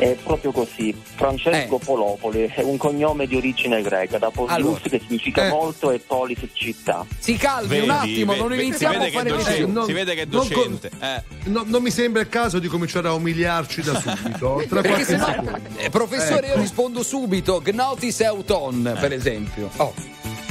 [0.00, 4.80] È proprio così, Francesco Polopoli, è un cognome di origine greca, da Polius Allora.
[4.80, 5.50] che significa Eh.
[5.50, 7.04] molto e polis città.
[7.18, 9.50] Si calmi Vedi, un attimo, non vedi, iniziamo si vede a fare che è così.
[9.50, 10.90] docente, non- si vede che è non docente.
[11.00, 11.22] eh.
[11.50, 14.64] No, non mi sembra il caso di cominciare a umiliarci da subito.
[14.70, 15.58] Tra Perché sennò, secondo.
[15.76, 16.60] eh, professore, io Ecco.
[16.62, 19.68] rispondo subito, Gnotis Auton, per esempio.
[19.76, 19.92] Oh,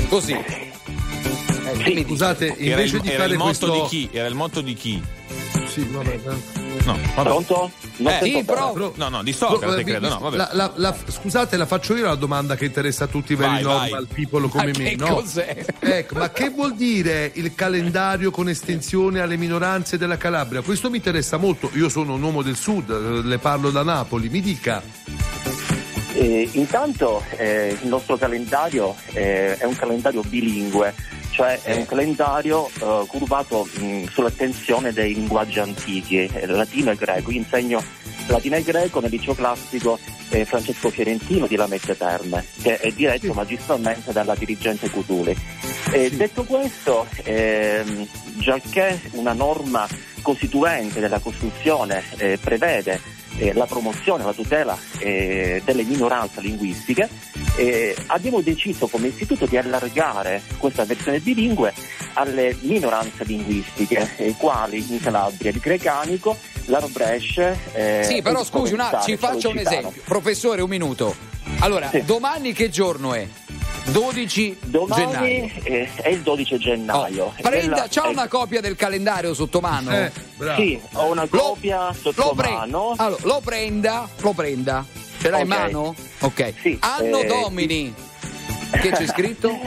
[0.10, 0.34] così.
[0.34, 2.04] Eh, dici?
[2.06, 4.10] Scusate, Era invece il, di era fare il motto questo di chi?
[4.12, 5.02] Era il motto di chi?
[5.80, 6.19] Sì, vabbè,
[6.86, 7.30] No, vabbè.
[7.30, 7.71] Pronto?
[7.97, 10.36] Non Eh, sento sì, però- No, no, di Socrate Eh, credo, mi- no, vabbè.
[10.38, 13.53] la- la- la- scusate, la faccio io la domanda che interessa a tutti i veri
[13.55, 14.05] Vai, normal vai.
[14.25, 15.15] people come Ma me, che no?
[15.15, 15.65] cos'è?
[15.80, 20.61] Ecco, ma che vuol dire il calendario con estensione alle minoranze della Calabria?
[20.61, 21.69] Questo mi interessa molto.
[21.73, 24.82] Io sono un uomo del sud, eh, le parlo da Napoli, mi dica.
[26.13, 30.93] Eh, intanto eh, il nostro calendario eh, è un calendario bilingue,
[31.32, 37.32] cioè è un calendario eh, curvato mh, sull'attenzione dei linguaggi antichi, eh, latino e greco.
[37.32, 37.84] Io insegno
[38.27, 39.97] latino e greco nel liceo classico
[40.30, 45.36] eh, Francesco Fiorentino di Lamezia Terme, che è diretto magistralmente dalla dirigente Cutuli.
[45.91, 48.07] Eh, Detto questo, ehm,
[48.38, 49.88] giacché una norma
[50.21, 52.99] costituente della Costituzione eh, prevede
[53.40, 57.10] eh, la promozione, la tutela eh, delle minoranze linguistiche,
[57.58, 61.74] eh, abbiamo deciso come istituto di allargare questa versione bilingue
[62.14, 66.38] alle minoranze linguistiche, eh, quali in Calabria il grecanico,
[66.70, 67.57] l'arabresce.
[67.74, 70.01] eh, Sì, però scusi un attimo, ci faccia un esempio.
[70.05, 71.15] Professore, un minuto.
[71.59, 73.28] Allora, domani che giorno è?
[73.86, 75.49] 12 Domani gennaio.
[75.63, 77.34] eh, è il 12 gennaio.
[77.41, 79.91] Prenda, Nella- c'ha eh, una copia del calendario sotto mano?
[79.91, 80.61] Eh, bravo.
[80.61, 82.93] Sì, ho una copia sotto lo pre- mano.
[82.97, 84.86] Allora, lo prenda, lo prenda.
[85.20, 85.57] Ce l'hai in Ok.
[85.57, 85.95] mano?
[86.20, 86.53] Ok.
[86.80, 87.93] Anno eh, Domini.
[88.72, 89.57] Che c'è scritto?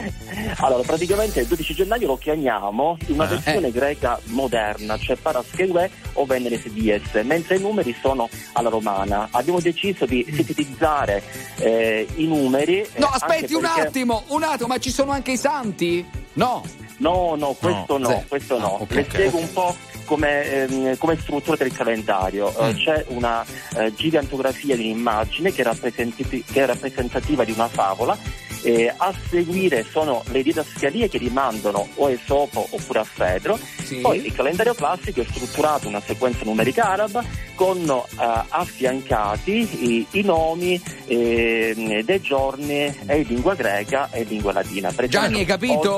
[0.57, 3.27] Allora, praticamente il 12 gennaio lo chiamiamo in una Eh.
[3.27, 9.27] versione greca moderna, cioè Paraschegue o Veneris Dies, mentre i numeri sono alla romana.
[9.31, 11.21] Abbiamo deciso di sintetizzare
[11.57, 12.79] eh, i numeri.
[12.79, 16.05] eh, No, aspetti un perché- attimo, un attimo, ma ci sono anche i santi?
[16.33, 16.63] No.
[16.97, 18.23] No, no, questo no, Zero.
[18.29, 18.77] questo no.
[18.77, 19.75] Ah, ok, Le spiego un po'
[20.13, 22.55] come, ehm, come struttura del calendario.
[22.55, 22.75] Eh, Mm.
[22.77, 23.43] c'è una
[23.77, 28.41] eh, gigantografia di un'immagine che che è rappresentativa di una favola.
[28.65, 33.59] e a seguire sono le didascalie che rimandano o a Esopo oppure a Fedro.
[34.01, 37.21] Poi il calendario classico è strutturato una sequenza numerica araba
[37.55, 39.51] con eh, affiancati
[39.85, 44.91] i, i nomi eh, dei giorni e in lingua greca e in lingua latina.
[44.93, 45.19] Per esempio,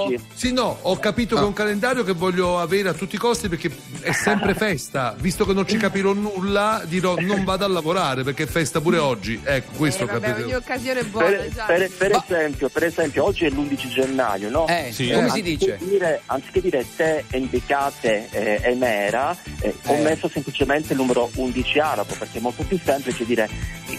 [0.06, 3.20] oggi- Sì, no, ho capito che è un calendario che voglio avere a tutti i
[3.20, 3.70] costi perché
[4.06, 5.16] è sempre festa.
[5.20, 8.98] Visto che non ci capirò nulla, dirò non vado a lavorare perché è festa pure
[8.98, 9.40] oggi.
[9.44, 10.44] Ecco, questo Eh, vabbè, capite.
[10.44, 14.68] ogni occasione è buona, Per, per- per esempio, per esempio, oggi è l'11 gennaio, no?
[14.68, 15.10] Eh, Sì.
[15.12, 15.78] come si Anziché dice?
[15.82, 20.02] Dire, anziché dire te indicate eh, emera, eh, ho Eh.
[20.02, 23.50] messo semplicemente il numero 11 arabo perché è molto più semplice dire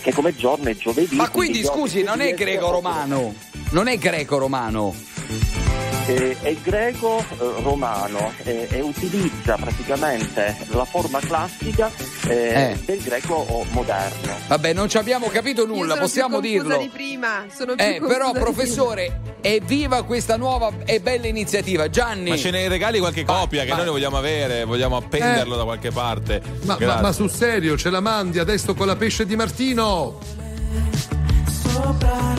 [0.03, 1.17] che come giorno è giovedì.
[1.17, 3.35] Ma quindi io- scusi, non è greco-romano?
[3.71, 4.95] Non è greco-romano?
[6.09, 11.91] Eh, è greco-romano eh, e utilizza praticamente la forma classica
[12.29, 12.79] eh, Eh.
[12.85, 14.35] del greco moderno.
[14.47, 16.77] Vabbè, non ci abbiamo capito Io nulla, sono possiamo dirlo.
[16.77, 17.47] di prima.
[17.53, 21.91] Sono più Eh, però, professore, evviva questa nuova e bella iniziativa.
[21.91, 22.31] Gianni.
[22.31, 23.77] Ma ce ne regali qualche copia che vai.
[23.79, 25.59] noi ne vogliamo avere, vogliamo appenderlo Eh.
[25.59, 26.41] da qualche parte.
[26.63, 30.21] Ma, ma- ma sul serio, ce la mandi adesso con la pesce di Martino?
[31.73, 32.35] Sopra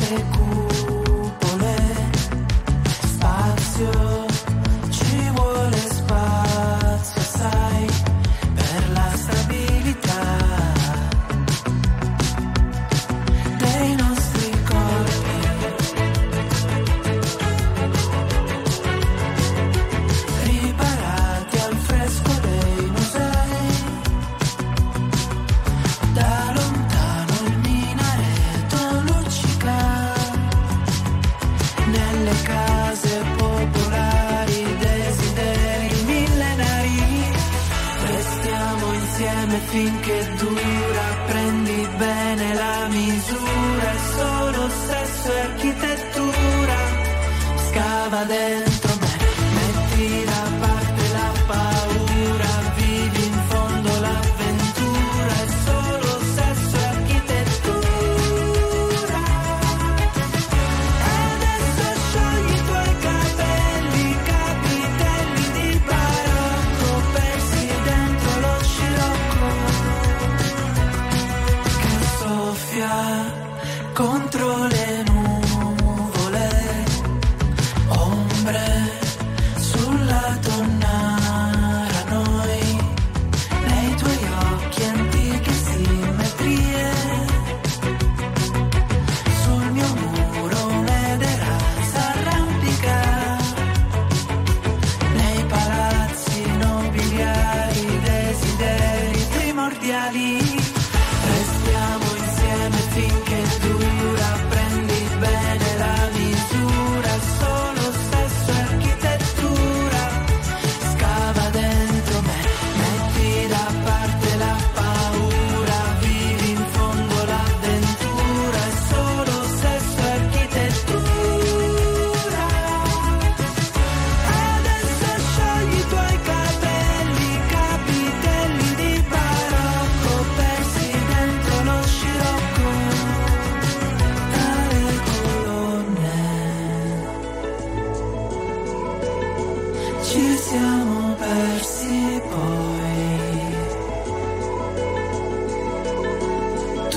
[3.79, 4.16] your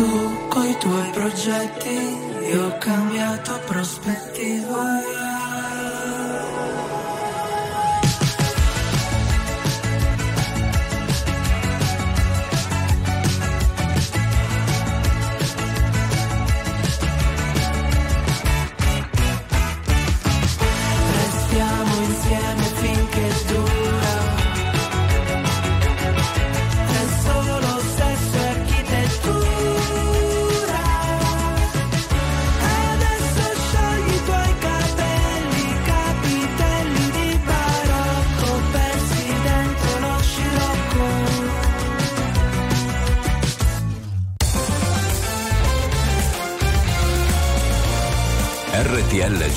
[0.00, 0.06] Tu
[0.48, 1.98] coi tuoi progetti,
[2.50, 5.19] io ho cambiato prospettiva.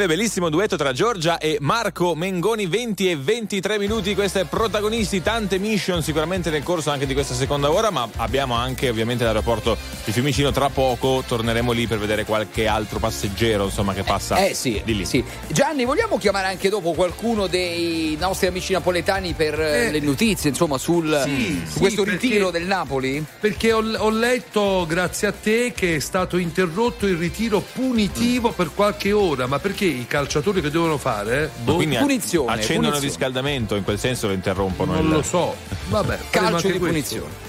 [0.00, 5.58] Neve, bellissimo duetto tra Giorgia e Marco Mengoni, 20 e 23 minuti, queste protagonisti, tante
[5.58, 10.12] mission sicuramente nel corso anche di questa seconda ora, ma abbiamo anche ovviamente l'aeroporto di
[10.12, 14.80] Fiumicino, tra poco torneremo lì per vedere qualche altro passeggero insomma che passa Eh sì,
[14.84, 15.04] di lì.
[15.04, 15.22] sì.
[15.48, 20.48] Gianni, vogliamo chiamare anche dopo qualcuno dei nostri amici napoletani per eh, Eh, le notizie,
[20.50, 23.22] insomma, sul, Sì, su sì, questo perché- ritiro del Napoli?
[23.38, 28.70] Perché ho, ho letto, grazie a te, che è stato interrotto il ritiro punitivo per
[28.74, 29.46] qualche ora.
[29.46, 31.50] Ma perché i calciatori che devono fare?
[31.62, 32.04] Boh, Quindi a-
[32.46, 34.92] accendono il riscaldamento, in quel senso lo interrompono.
[34.94, 35.54] Non il- lo so.
[35.88, 36.86] Vabbè, Calcio di questo.
[36.86, 37.48] punizione.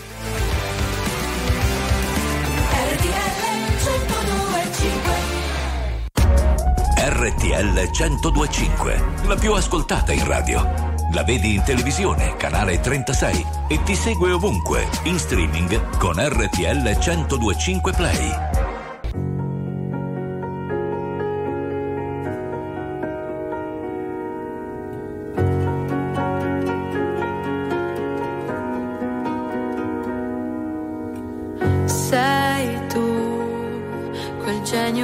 [6.98, 10.90] RTL 1025, la più ascoltata in radio.
[11.14, 17.92] La vedi in televisione, canale 36 e ti segue ovunque, in streaming con RTL 1025
[17.94, 18.61] Play.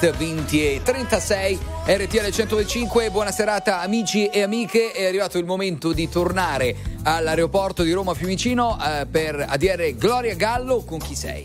[0.00, 5.92] Starlight 20 e 36 RTL 105 buona serata amici e amiche è arrivato il momento
[5.92, 11.44] di tornare all'aeroporto di Roma Fiumicino eh, per ADR Gloria Gallo con chi sei?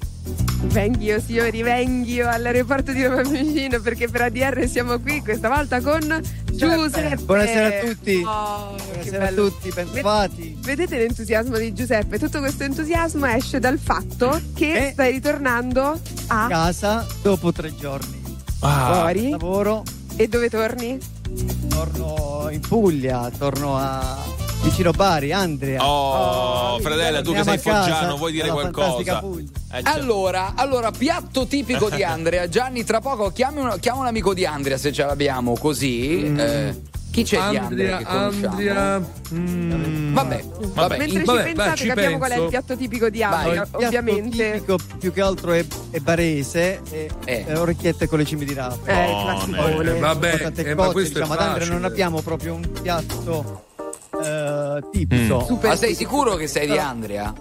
[0.68, 6.22] Venghio, signori, venghio all'aeroporto di Roma Fiumicino perché per ADR siamo qui questa volta con
[6.52, 7.18] Giuseppe.
[7.24, 8.24] Buonasera a tutti.
[8.26, 10.58] Oh, Buonasera a tutti, bentrovati.
[10.62, 12.18] Vedete l'entusiasmo di Giuseppe?
[12.18, 14.92] Tutto questo entusiasmo esce dal fatto che Eh.
[14.94, 18.25] stai ritornando a Casa dopo tre giorni.
[18.68, 19.30] Fuori.
[19.30, 19.84] Lavoro,
[20.16, 20.98] E dove torni?
[21.70, 24.18] torno in Puglia, torno a
[24.62, 25.86] vicino Bari, Andrea.
[25.86, 29.22] Oh, Fredella, tu che sei foggiano, vuoi dire qualcosa?
[29.72, 29.92] Eh, già.
[29.92, 32.48] Allora, allora, piatto tipico di Andrea.
[32.48, 36.34] Gianni, tra poco chiami un, chiama un amico di Andrea se ce l'abbiamo così.
[36.36, 36.82] Eh,
[37.16, 38.48] chi c'è di Andrea conosciamo?
[38.50, 39.00] Andrea.
[39.34, 40.44] mm, Vabbè,
[40.74, 40.98] vabbè.
[40.98, 42.50] Mentre vabbè, ci pensate, ci capiamo qual è il penso.
[42.50, 43.24] piatto tipico di.
[43.24, 44.52] Andrea, Il piatto ovviamente.
[44.54, 47.46] tipico più che altro è, è barese e Eh.
[47.56, 48.76] orecchiette con le cime di rapa.
[48.86, 49.96] Eh, classicone.
[49.96, 53.64] Eh, vabbè, tante eh, ma questo diciamo, è ad Andrea non abbiamo proprio un piatto
[54.22, 55.38] eh, tipico.
[55.44, 55.46] Mm.
[55.46, 56.10] Super Ma sei tipico.
[56.12, 57.34] sicuro che sei di Andrea?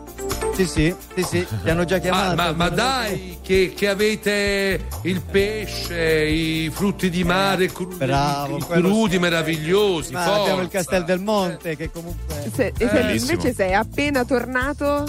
[0.54, 2.34] Sì, sì, sì, sì, ti hanno già Ma, chiamato.
[2.36, 8.58] ma- ma hanno- dai, che, che avete il pesce, i frutti di mare cru- Bravo,
[8.58, 9.18] crudi sì.
[9.18, 10.12] meravigliosi.
[10.12, 10.78] Ma abbiamo il forza.
[10.78, 13.32] Castel del Monte che comunque Se- se Bellissimo.
[13.32, 15.04] invece sei appena tornato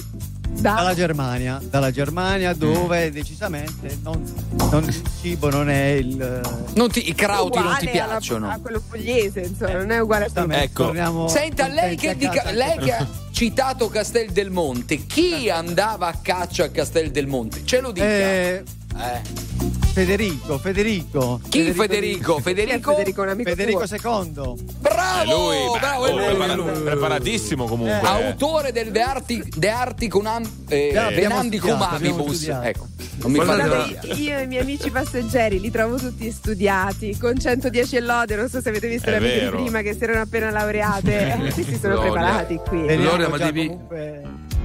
[0.59, 4.23] da dalla Germania, dalla Germania dove decisamente non,
[4.71, 6.41] non- il cibo non è il
[6.73, 8.49] Non ti- I crauti non ti uguale alla- piacciono.
[8.49, 10.85] a quello pugliese, insomma, non è uguale a Giustamente, Ecco.
[10.85, 15.49] torniamo Senta, lei che, a di- casa lei che ha citato Castel del Monte, chi
[15.49, 17.61] andava a caccia a Castel del Monte?
[17.65, 18.05] Ce lo dica.
[18.05, 18.63] Eh,
[18.97, 19.83] Eh.
[19.95, 21.39] Federico, Federico.
[21.47, 22.37] Chi Federico?
[22.37, 22.91] È Federico?
[22.91, 23.83] Federico, un amico Federico?
[23.85, 24.53] II.
[24.81, 25.21] Bravo!
[25.53, 26.81] Eh, lui, bravo, oh, è lui, prepara- è lui.
[26.83, 28.01] preparatissimo comunque.
[28.01, 28.05] Eh.
[28.05, 32.35] Autore del De, Arti, De Articunam, eh, Abbiamo Venandicum studiato, abbiamo Amibus.
[32.35, 32.67] studiato.
[32.67, 32.87] Ecco,
[33.21, 34.07] non mi Guardate, arrabbiare.
[34.15, 38.49] Io e i miei amici passeggeri li trovo tutti studiati, con 110 e lode, non
[38.49, 39.55] so se avete visto È le amiche vero.
[39.57, 42.11] di prima che si erano appena laureate, Eh, questi sono Gloria.
[42.11, 42.79] preparati qui.
[42.81, 44.21] Veniamo Gloria, ma devi- comunque-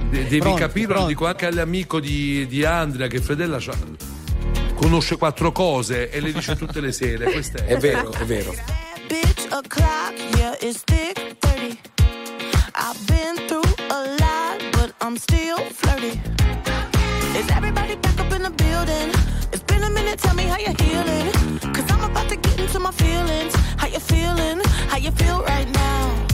[0.09, 1.07] De- devi Pronti, capire, lo pronti.
[1.13, 4.19] dico anche all'amico di, di Andrea che Fredella c'ha-
[4.81, 7.31] conosce quattro cose e le dice tutte le sere.
[7.31, 8.51] Questa è, È vero, è vero.
[9.07, 11.77] bitch o'clock, yeah, it's thick 30.
[12.75, 16.19] I've been through a lot, but I'm still flirty.
[17.37, 19.11] Is everybody back up in the building?
[19.53, 21.31] It's been a minute, tell me how you're healing.
[21.73, 23.53] Cause I'm about to get into my feelings.
[23.77, 24.61] How you feeling?
[24.89, 26.27] How you feel right now?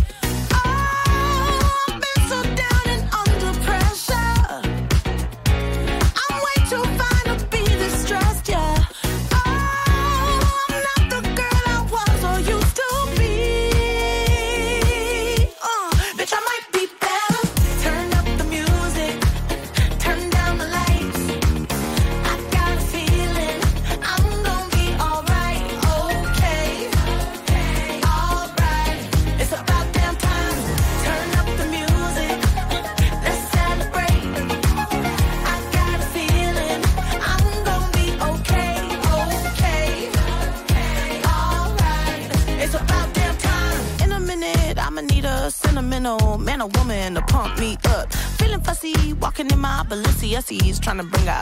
[50.88, 51.37] Trying to bring out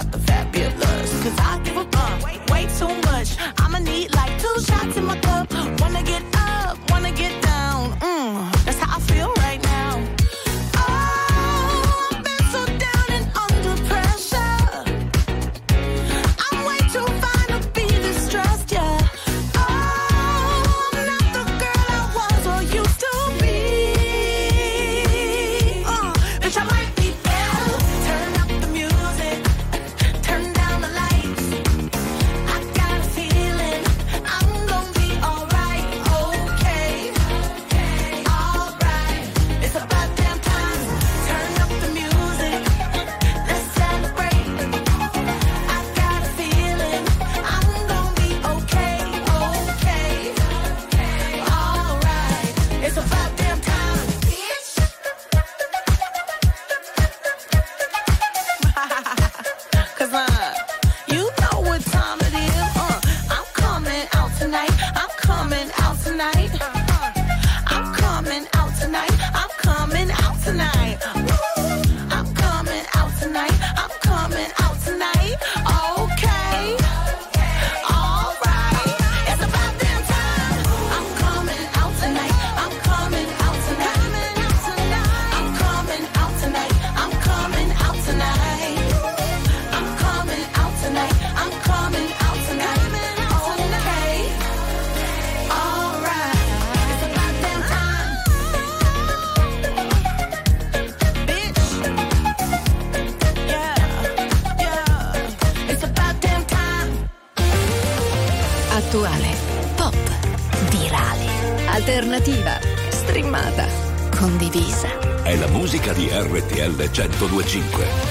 [116.66, 118.05] RTL 1025.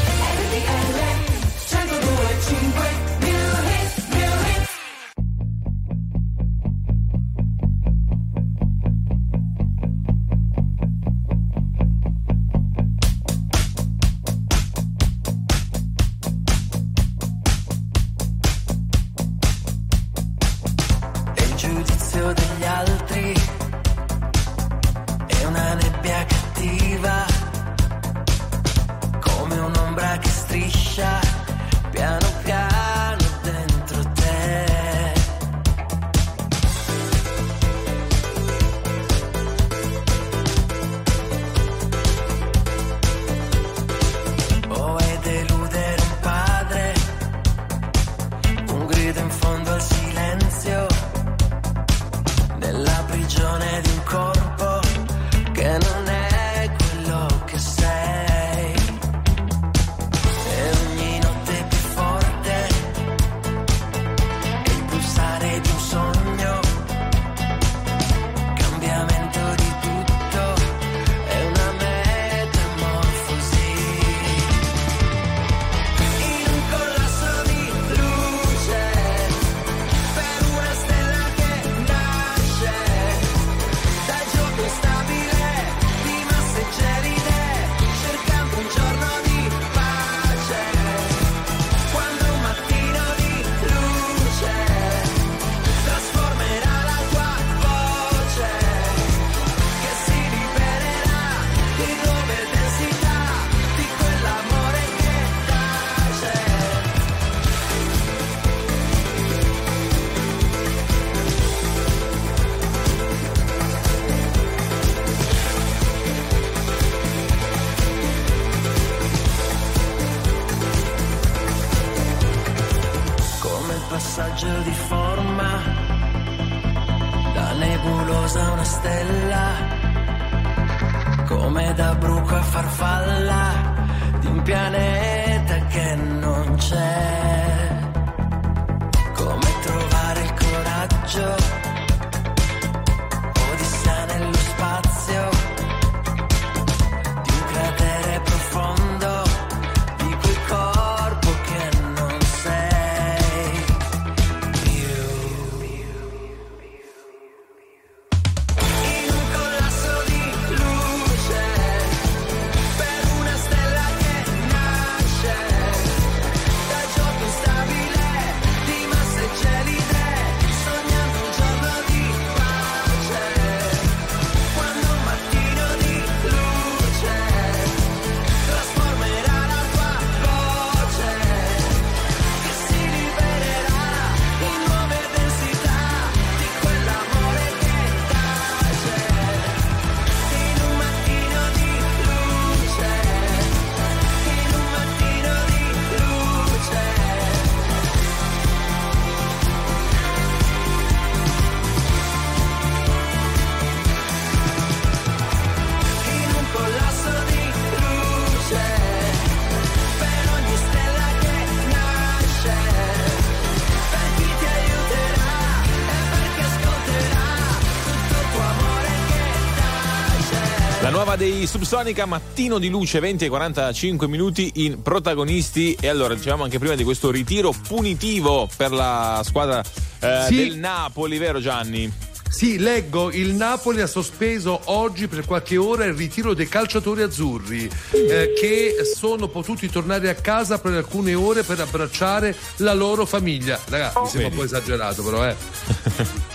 [221.17, 225.77] Dei Subsonica, mattino di luce 20 e 45 minuti in protagonisti.
[225.81, 229.63] E allora, dicevamo anche prima di questo ritiro punitivo per la squadra
[230.01, 230.37] eh, Sì.
[230.37, 232.04] del Napoli, vero Gianni?
[232.35, 237.71] Sì, leggo, il Napoli ha sospeso oggi per qualche ora il ritiro dei calciatori azzurri
[237.93, 243.61] eh, che sono potuti tornare a casa per alcune ore per abbracciare la loro famiglia.
[243.69, 245.37] Ragazzi, mi sembra un po' esagerato però, eh.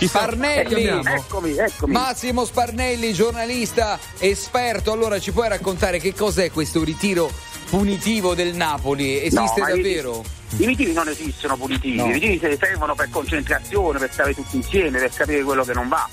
[0.00, 1.54] Sparnelli, Eccomi,
[1.92, 4.92] Massimo Sparnelli, giornalista esperto.
[4.92, 7.30] Allora, ci puoi raccontare che cos'è questo ritiro
[7.70, 9.16] punitivo del Napoli?
[9.24, 10.24] Esiste No, i- davvero?
[10.58, 12.12] I ritiri non esistono punitivi, No.
[12.14, 16.06] i se- servono per concentrazione, per stare tutti insieme, per capire quello che non va.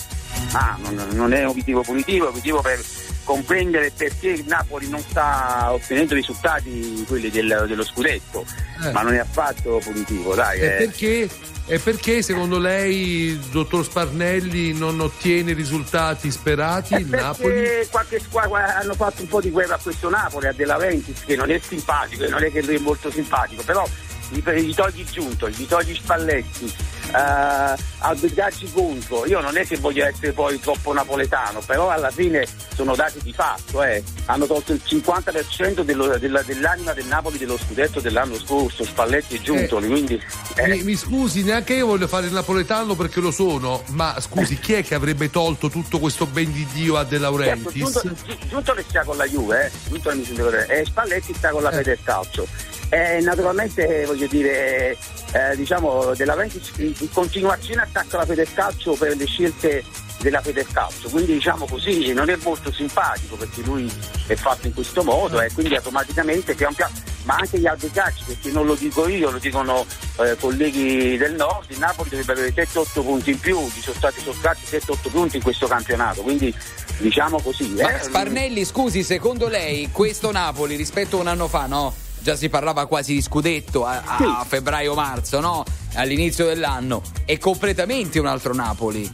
[0.54, 2.80] Ah, non, non è un ritiro punitivo, è un ritiro per
[3.24, 8.46] comprendere perché il Napoli non sta ottenendo i risultati quelli del- dello scudetto,
[8.86, 8.92] Eh.
[8.92, 10.60] ma non è affatto punitivo, dai.
[10.60, 10.70] Eh.
[10.70, 11.28] perché,
[11.70, 17.54] e perché secondo lei, dottor Sparnelli, non ottiene i risultati sperati il Napoli?
[17.54, 21.26] Perché qualche squadra hanno fatto un po' di guerra a questo Napoli, a De Laurentiis,
[21.26, 23.86] che non è simpatico non è che lui è molto simpatico, però
[24.30, 26.74] gli, gli togli Giunto, gli togli Spalletti,
[27.14, 29.26] eh, arbitraggi contro.
[29.26, 33.34] Io non è che voglio essere poi troppo napoletano, però alla fine sono dati di
[33.34, 33.84] fatto.
[33.84, 34.04] eh.
[34.26, 39.42] Hanno tolto il 50% dello- della- dell'anima del Napoli dello scudetto dell'anno scorso, Spalletti e
[39.42, 39.88] Giuntoli.
[39.88, 40.22] Quindi
[40.56, 44.58] eh, Mi, mi scusi, neanche io voglio fare il napoletano perché lo sono, ma scusi,
[44.60, 47.74] chi è che avrebbe tolto tutto questo ben di Dio a De Certo, Laurentiis?
[48.02, 48.16] Giunto,
[48.50, 49.72] Giuntoli sta con la Juve, eh.
[49.90, 52.48] Giuntoli mi sembra corretto, e Spalletti sta con la Federcalcio.
[52.90, 54.96] E naturalmente voglio dire,
[55.32, 59.84] eh, diciamo, De Laurentiis in in continuazione attacca la Federcalcio per le scelte
[60.20, 63.92] della Federcalcio, quindi diciamo così non è molto simpatico perché lui
[64.26, 66.94] è fatto in questo modo e quindi automaticamente pian piano,
[67.24, 69.86] ma anche gli arbitraggi perché non lo dico io, lo dicono
[70.20, 74.20] eh, colleghi del nord, il Napoli dovrebbe avere 7-8 punti in più, gli sono stati
[74.22, 76.54] sottratti 7-8 punti in questo campionato, quindi
[76.98, 77.70] diciamo così.
[77.80, 78.04] Ma eh.
[78.04, 81.94] Sparnelli, scusi, secondo lei questo Napoli rispetto a un anno fa, no?
[82.28, 85.64] Già si parlava quasi di scudetto a, a febbraio-marzo, no?
[85.94, 87.02] All'inizio dell'anno.
[87.24, 89.10] È completamente un altro Napoli.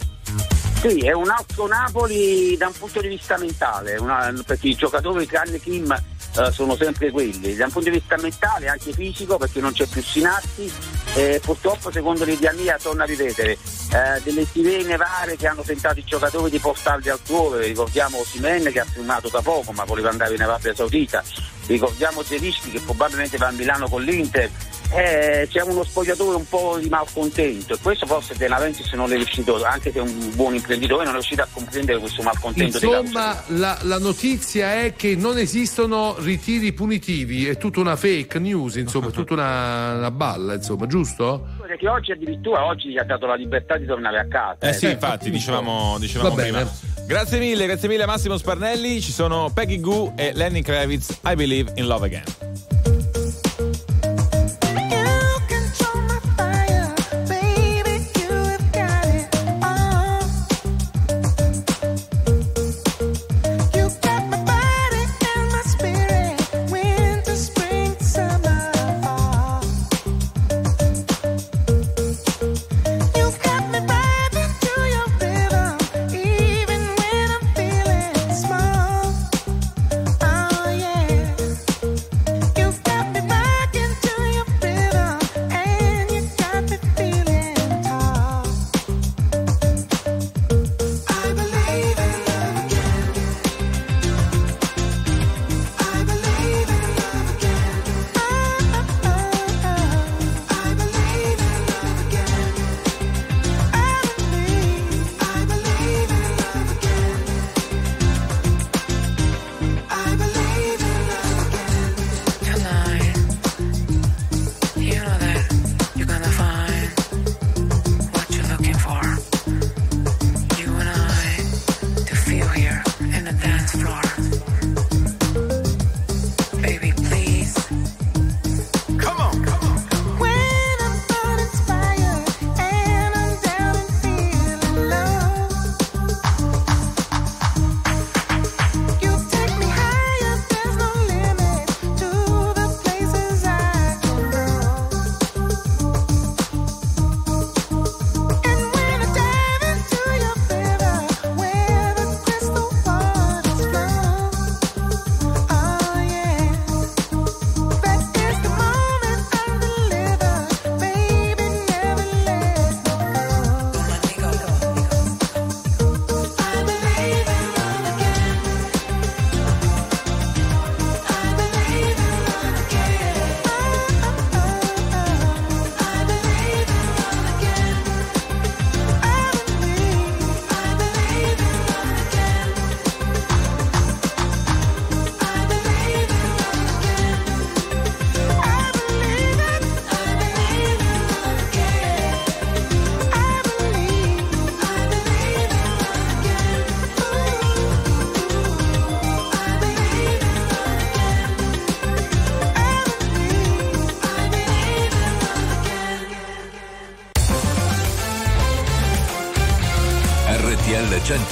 [0.81, 5.27] Sì, è un altro Napoli da un punto di vista mentale, una- perché i giocatori
[5.27, 9.61] tranne Kim eh, sono sempre quelli, da un punto di vista mentale anche fisico perché
[9.61, 10.71] non c'è più Sinatti
[11.13, 16.03] e purtroppo secondo l'Idiania torna a ripetere eh, delle sirene varie che hanno tentato i
[16.03, 20.41] giocatori di portarli altrove, ricordiamo Simen che ha firmato da poco ma voleva andare in
[20.41, 21.23] Arabia Saudita,
[21.67, 24.49] ricordiamo Zerischi che probabilmente va a Milano con l'Inter,
[24.95, 29.15] eh, c'è uno spogliatore un po' di malcontento e questo forse De Laurentiis non è
[29.15, 32.85] riuscito, anche se è un buon imprenditore, non è riuscito a comprendere questo malcontento di
[32.85, 38.75] Insomma, la, la notizia è che non esistono ritiri punitivi, è tutta una fake news,
[38.75, 41.47] insomma, è tutta una, una balla, insomma, giusto?
[41.65, 44.57] Perché oggi addirittura oggi gli ha dato la libertà di tornare a casa.
[44.59, 46.92] Eh sì, infatti, dicevamo, dicevamo Va bene.
[47.05, 49.01] Grazie mille, grazie mille a Massimo Sparnelli.
[49.01, 52.52] Ci sono Peggy Goo e Lenny Kravitz, I Believe in Love Again.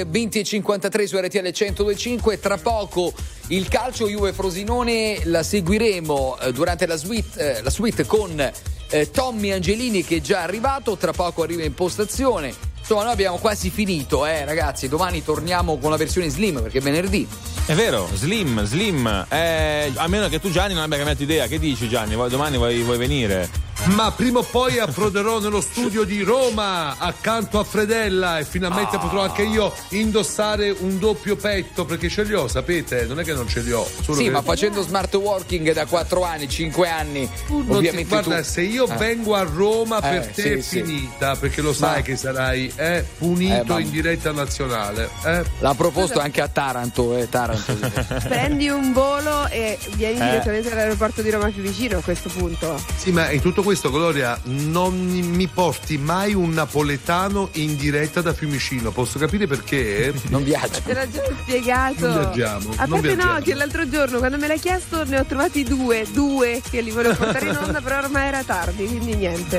[0.00, 2.40] Malone, eh, 20 e 53 su RTL 1025.
[2.40, 3.12] Tra poco
[3.48, 8.40] il calcio Juve Frosinone la seguiremo eh, durante la suite, eh, la suite con
[8.88, 10.96] eh, Tommy Angelini che è già arrivato.
[10.96, 12.68] Tra poco arriva in postazione.
[12.78, 14.88] Insomma, noi abbiamo quasi finito, eh, ragazzi.
[14.88, 17.26] Domani torniamo con la versione slim perché è venerdì.
[17.66, 19.26] È vero, slim, slim.
[19.28, 21.46] Eh, a meno che tu Gianni non abbia cambiato idea.
[21.46, 22.16] Che dici Gianni?
[22.28, 23.59] Domani vuoi, vuoi venire?
[23.86, 29.22] Ma prima o poi approderò nello studio di Roma accanto a Fredella e finalmente potrò
[29.22, 33.06] anche io indossare un doppio petto perché ce li ho, sapete?
[33.06, 33.88] Non è che non ce li ho.
[34.02, 38.08] solo Sì, che- ma facendo smart working da 4 anni, 5 anni, Non ti- ovviamente
[38.08, 38.96] guarda, tu- se io Eh.
[38.96, 40.82] vengo a Roma per Eh, te sì, è sì.
[40.82, 45.08] finita, perché lo sai Ma- che sarai eh, punito Eh, ma- in diretta nazionale.
[45.24, 45.42] eh.
[45.58, 47.72] L'ha proposto anche a Taranto, eh, Taranto.
[48.28, 50.24] Prendi un volo e vieni Eh.
[50.24, 52.80] direttamente all'aeroporto di Roma più vicino a questo punto.
[52.96, 58.32] Sì, ma in tutto questo, Gloria, non mi porti mai un napoletano in diretta da
[58.32, 58.90] Fiumicino.
[58.90, 60.12] Posso capire perché?
[60.30, 60.80] Non viaggio.
[60.84, 62.06] Te l'ho già spiegato.
[62.08, 63.40] Non viaggiamo, A non parte no, viaggiamo.
[63.40, 67.14] che l'altro giorno quando me l'hai chiesto ne ho trovati due, due che li volevo
[67.14, 69.58] portare in onda, però ormai era tardi, quindi niente.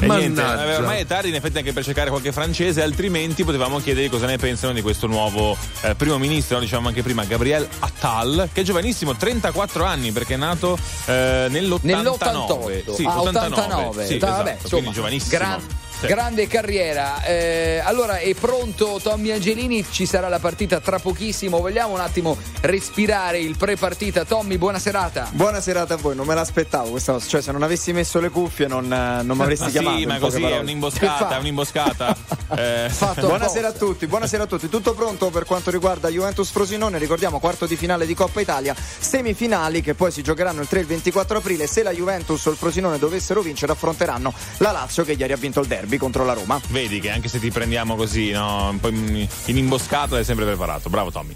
[0.00, 0.72] E niente, Mannaggia.
[0.72, 4.26] eh, ormai è tardi in effetti anche per cercare qualche francese, altrimenti potevamo chiedergli cosa
[4.26, 6.62] ne pensano di questo nuovo eh, primo ministro, no?
[6.62, 11.78] diciamo anche prima, Gabriel Attal, che è giovanissimo, 34 anni perché è nato eh, nell'89.
[11.82, 12.94] Nell'88.
[12.94, 13.47] Sì, Ah, 89.
[13.52, 14.06] 89.
[14.06, 15.38] Sì, esatto, vabbè, quindi insomma, giovanissimo.
[15.38, 15.66] gran-
[16.00, 16.06] Sì.
[16.06, 17.24] Grande carriera.
[17.24, 21.58] Eh, allora è pronto Tommy Angelini, ci sarà la partita tra pochissimo.
[21.58, 24.24] Vogliamo un attimo respirare il pre-partita.
[24.24, 25.28] Tommy, buona serata.
[25.32, 28.28] Buona serata a voi, non me l'aspettavo questa cosa, cioè se non avessi messo le
[28.30, 29.98] cuffie non, eh, non mi avresti Ma chiamato.
[29.98, 32.16] sì, ma così è un'imboscata, è un'imboscata.
[32.50, 34.70] Eh, Buonasera a tutti, buonasera a tutti.
[34.70, 36.96] Tutto pronto per quanto riguarda Juventus Frosinone?
[36.96, 40.80] Ricordiamo quarto di finale di Coppa Italia, semifinali che poi si giocheranno il 3 e
[40.80, 41.66] il 24 aprile.
[41.66, 45.60] Se la Juventus o il Frosinone dovessero vincere, affronteranno la Lazio che ieri ha vinto
[45.60, 46.60] il derby contro la Roma.
[46.68, 50.44] Vedi che anche se ti prendiamo così, no, un po' in, in imboscata, sei sempre
[50.44, 50.90] preparato.
[50.90, 51.34] Bravo Tommy.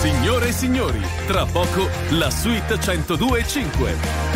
[0.00, 4.26] Signore e signori, tra poco la suite 102 e 5.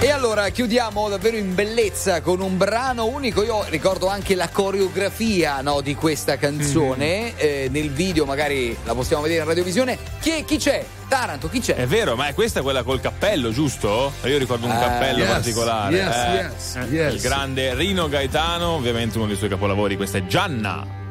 [0.00, 3.42] E allora chiudiamo davvero in bellezza con un brano unico.
[3.42, 7.34] Io ricordo anche la coreografia no, di questa canzone.
[7.38, 9.96] Eh, nel video magari la possiamo vedere in radiovisione.
[10.20, 10.84] Chi, chi c'è?
[11.08, 11.76] Taranto, chi c'è?
[11.76, 14.12] È vero, ma è questa quella col cappello, giusto?
[14.24, 15.96] Io ricordo un Eh, cappello yes, particolare.
[15.96, 16.32] yes, eh.
[16.34, 17.14] yes, Eh, yes.
[17.14, 20.26] Il grande Rino Gaetano, ovviamente uno dei suoi capolavori, questa è.
[20.26, 21.02] Gianna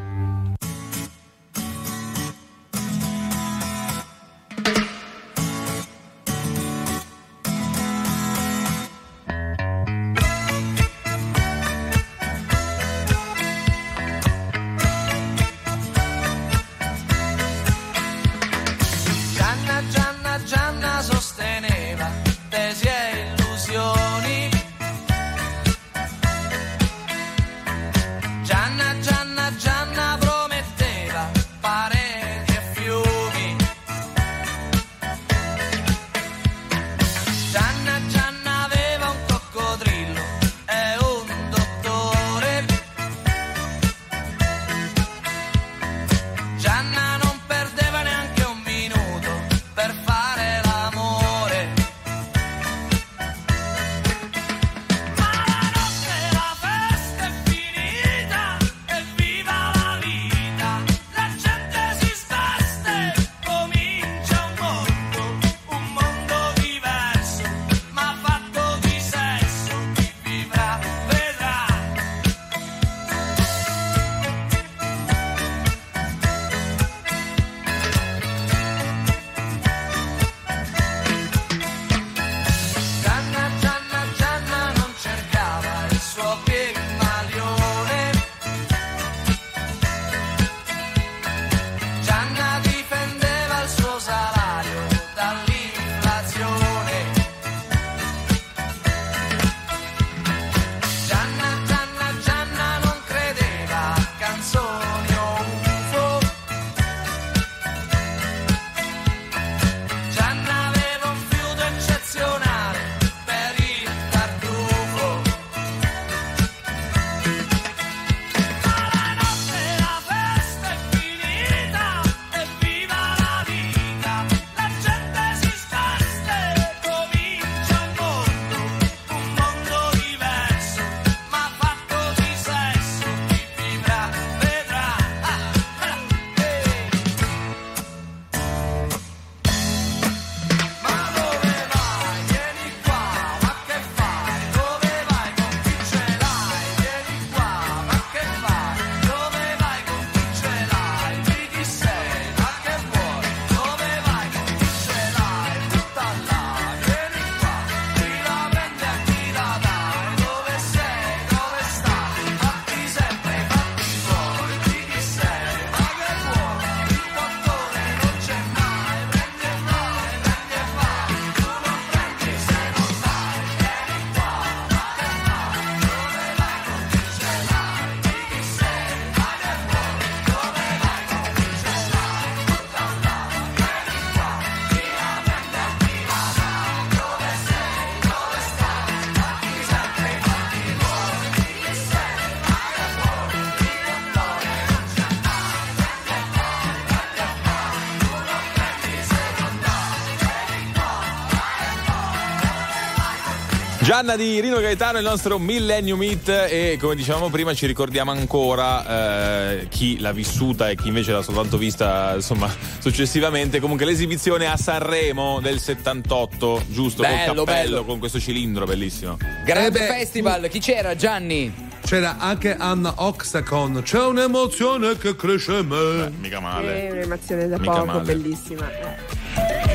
[203.93, 209.51] Gianna di Rino Gaetano, il nostro Millennium Meet e come dicevamo prima ci ricordiamo ancora
[209.51, 214.57] eh, chi l'ha vissuta e chi invece l'ha soltanto vista insomma successivamente, comunque l'esibizione a
[214.57, 217.03] Sanremo del 78, giusto?
[217.03, 217.85] Bello, col cappello, bello.
[217.85, 219.15] con questo cilindro bellissimo.
[219.45, 221.71] Grande eh festival, chi c'era Gianni?
[221.85, 223.81] c'era anche Anna Oxacon.
[223.83, 225.67] C'è un'emozione che cresce me.
[225.67, 226.87] Beh, mica male.
[226.87, 228.01] È un'emozione da mica poco, male.
[228.01, 228.71] bellissima.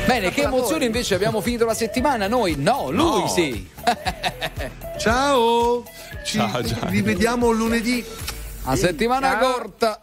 [0.05, 2.27] Bene, che emozione invece abbiamo finito la settimana?
[2.27, 3.27] Noi no, lui no.
[3.27, 3.77] sì.
[4.99, 5.85] Ciao,
[6.23, 6.59] ci ciao,
[6.89, 8.03] rivediamo lunedì.
[8.65, 9.53] A settimana ciao.
[9.53, 9.97] corta.